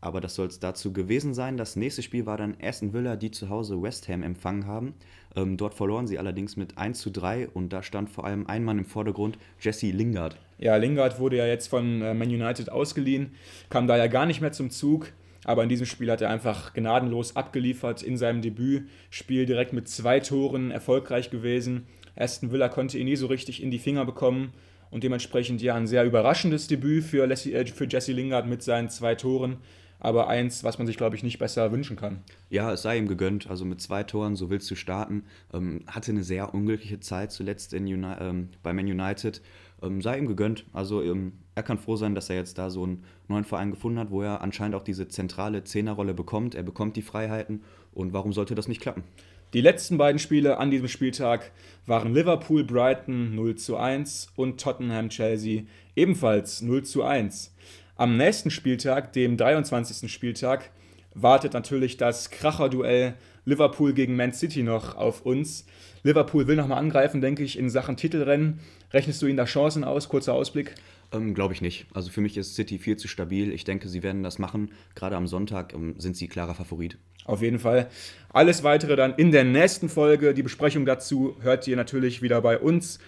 Aber 0.00 0.20
das 0.20 0.34
soll 0.34 0.48
es 0.48 0.58
dazu 0.58 0.92
gewesen 0.92 1.32
sein. 1.32 1.56
Das 1.56 1.76
nächste 1.76 2.02
Spiel 2.02 2.26
war 2.26 2.38
dann 2.38 2.56
Aston 2.60 2.92
Villa, 2.92 3.16
die 3.16 3.30
zu 3.30 3.50
Hause 3.50 3.80
West 3.80 4.08
Ham 4.08 4.22
empfangen 4.22 4.66
haben. 4.66 4.94
Ähm, 5.36 5.58
dort 5.58 5.74
verloren 5.74 6.08
sie 6.08 6.18
allerdings 6.18 6.56
mit 6.56 6.76
1 6.76 6.98
zu 6.98 7.10
3 7.10 7.50
und 7.50 7.72
da 7.72 7.84
stand 7.84 8.10
vor 8.10 8.24
allem 8.24 8.48
ein 8.48 8.64
Mann 8.64 8.78
im 8.78 8.84
Vordergrund, 8.84 9.38
Jesse 9.60 9.90
Lingard. 9.90 10.38
Ja, 10.60 10.76
Lingard 10.76 11.18
wurde 11.18 11.38
ja 11.38 11.46
jetzt 11.46 11.68
von 11.68 12.02
äh, 12.02 12.12
Man 12.12 12.28
United 12.28 12.70
ausgeliehen, 12.70 13.32
kam 13.70 13.86
da 13.86 13.96
ja 13.96 14.08
gar 14.08 14.26
nicht 14.26 14.40
mehr 14.40 14.52
zum 14.52 14.70
Zug. 14.70 15.12
Aber 15.44 15.62
in 15.62 15.70
diesem 15.70 15.86
Spiel 15.86 16.10
hat 16.10 16.20
er 16.20 16.28
einfach 16.28 16.74
gnadenlos 16.74 17.34
abgeliefert 17.34 18.02
in 18.02 18.18
seinem 18.18 18.42
Debütspiel, 18.42 19.46
direkt 19.46 19.72
mit 19.72 19.88
zwei 19.88 20.20
Toren 20.20 20.70
erfolgreich 20.70 21.30
gewesen. 21.30 21.86
Aston 22.14 22.52
Villa 22.52 22.68
konnte 22.68 22.98
ihn 22.98 23.06
nie 23.06 23.16
so 23.16 23.26
richtig 23.26 23.62
in 23.62 23.70
die 23.70 23.78
Finger 23.78 24.04
bekommen 24.04 24.52
und 24.90 25.02
dementsprechend 25.02 25.62
ja 25.62 25.74
ein 25.76 25.86
sehr 25.86 26.04
überraschendes 26.04 26.66
Debüt 26.66 27.04
für, 27.04 27.26
Leslie, 27.26 27.54
äh, 27.54 27.64
für 27.64 27.88
Jesse 27.88 28.12
Lingard 28.12 28.46
mit 28.46 28.62
seinen 28.62 28.90
zwei 28.90 29.14
Toren. 29.14 29.56
aber 30.00 30.28
eins, 30.28 30.64
was 30.64 30.78
man 30.78 30.86
sich, 30.86 30.96
glaube 30.96 31.14
ich, 31.14 31.22
nicht 31.22 31.38
besser 31.38 31.70
wünschen 31.72 31.96
kann. 31.96 32.22
Ja, 32.48 32.72
es 32.72 32.82
sei 32.82 32.96
ihm 32.96 33.06
gegönnt. 33.06 33.48
Also 33.48 33.64
mit 33.64 33.80
zwei 33.80 34.02
Toren, 34.02 34.34
so 34.34 34.50
willst 34.50 34.70
du 34.70 34.74
starten. 34.74 35.24
Ähm, 35.52 35.82
hatte 35.86 36.10
eine 36.10 36.24
sehr 36.24 36.54
unglückliche 36.54 37.00
Zeit 37.00 37.32
zuletzt 37.32 37.74
in 37.74 37.86
ähm, 37.86 38.48
bei 38.62 38.72
Man 38.72 38.86
United. 38.86 39.42
Ähm, 39.82 40.02
sei 40.02 40.18
ihm 40.18 40.26
gegönnt. 40.26 40.64
Also 40.72 41.02
ähm, 41.02 41.32
er 41.54 41.62
kann 41.62 41.78
froh 41.78 41.96
sein, 41.96 42.14
dass 42.14 42.30
er 42.30 42.36
jetzt 42.36 42.58
da 42.58 42.70
so 42.70 42.84
einen 42.84 43.04
neuen 43.28 43.44
Verein 43.44 43.70
gefunden 43.70 43.98
hat, 43.98 44.10
wo 44.10 44.22
er 44.22 44.40
anscheinend 44.40 44.74
auch 44.74 44.82
diese 44.82 45.08
zentrale 45.08 45.64
Zehnerrolle 45.64 46.14
bekommt. 46.14 46.54
Er 46.54 46.62
bekommt 46.62 46.96
die 46.96 47.02
Freiheiten 47.02 47.62
und 47.92 48.12
warum 48.12 48.32
sollte 48.32 48.54
das 48.54 48.68
nicht 48.68 48.80
klappen? 48.80 49.04
Die 49.52 49.60
letzten 49.60 49.98
beiden 49.98 50.20
Spiele 50.20 50.58
an 50.58 50.70
diesem 50.70 50.86
Spieltag 50.86 51.50
waren 51.84 52.14
Liverpool 52.14 52.62
Brighton 52.62 53.34
0 53.34 53.56
zu 53.56 53.76
1 53.76 54.28
und 54.36 54.60
Tottenham 54.60 55.08
Chelsea 55.08 55.62
ebenfalls 55.96 56.62
0 56.62 56.84
zu 56.84 57.02
1. 57.02 57.52
Am 57.96 58.16
nächsten 58.16 58.50
Spieltag, 58.50 59.12
dem 59.12 59.36
23. 59.36 60.10
Spieltag, 60.10 60.70
wartet 61.14 61.52
natürlich 61.52 61.96
das 61.96 62.30
Kracherduell 62.30 63.14
Liverpool 63.44 63.92
gegen 63.92 64.14
Man 64.14 64.32
City 64.32 64.62
noch 64.62 64.96
auf 64.96 65.26
uns. 65.26 65.66
Liverpool 66.04 66.46
will 66.46 66.56
nochmal 66.56 66.78
angreifen, 66.78 67.20
denke 67.20 67.42
ich, 67.42 67.58
in 67.58 67.70
Sachen 67.70 67.96
Titelrennen. 67.96 68.60
Rechnest 68.92 69.22
du 69.22 69.26
ihnen 69.26 69.36
da 69.36 69.44
Chancen 69.44 69.84
aus? 69.84 70.08
Kurzer 70.08 70.34
Ausblick. 70.34 70.74
Ähm, 71.12 71.34
Glaube 71.34 71.54
ich 71.54 71.60
nicht. 71.60 71.86
Also 71.92 72.10
für 72.10 72.20
mich 72.20 72.36
ist 72.36 72.54
City 72.54 72.78
viel 72.78 72.96
zu 72.96 73.08
stabil. 73.08 73.52
Ich 73.52 73.64
denke, 73.64 73.88
sie 73.88 74.02
werden 74.02 74.22
das 74.22 74.38
machen. 74.38 74.70
Gerade 74.94 75.16
am 75.16 75.26
Sonntag 75.26 75.74
ähm, 75.74 75.94
sind 75.98 76.16
sie 76.16 76.28
klarer 76.28 76.54
Favorit. 76.54 76.98
Auf 77.24 77.42
jeden 77.42 77.58
Fall. 77.58 77.88
Alles 78.32 78.62
weitere 78.62 78.96
dann 78.96 79.14
in 79.14 79.30
der 79.30 79.44
nächsten 79.44 79.88
Folge. 79.88 80.34
Die 80.34 80.42
Besprechung 80.42 80.86
dazu 80.86 81.36
hört 81.40 81.66
ihr 81.68 81.76
natürlich 81.76 82.22
wieder 82.22 82.40
bei 82.40 82.58
uns. 82.58 82.98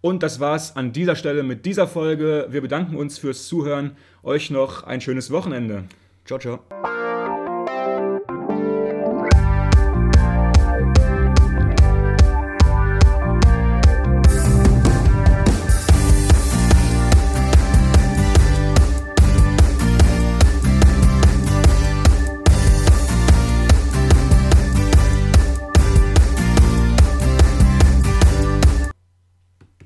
Und 0.00 0.22
das 0.22 0.38
war's 0.38 0.76
an 0.76 0.92
dieser 0.92 1.16
Stelle 1.16 1.42
mit 1.42 1.64
dieser 1.64 1.88
Folge. 1.88 2.46
Wir 2.50 2.60
bedanken 2.60 2.96
uns 2.96 3.18
fürs 3.18 3.46
Zuhören. 3.46 3.96
Euch 4.22 4.50
noch 4.50 4.82
ein 4.84 5.00
schönes 5.00 5.30
Wochenende. 5.30 5.84
Ciao, 6.24 6.38
ciao. 6.38 7.03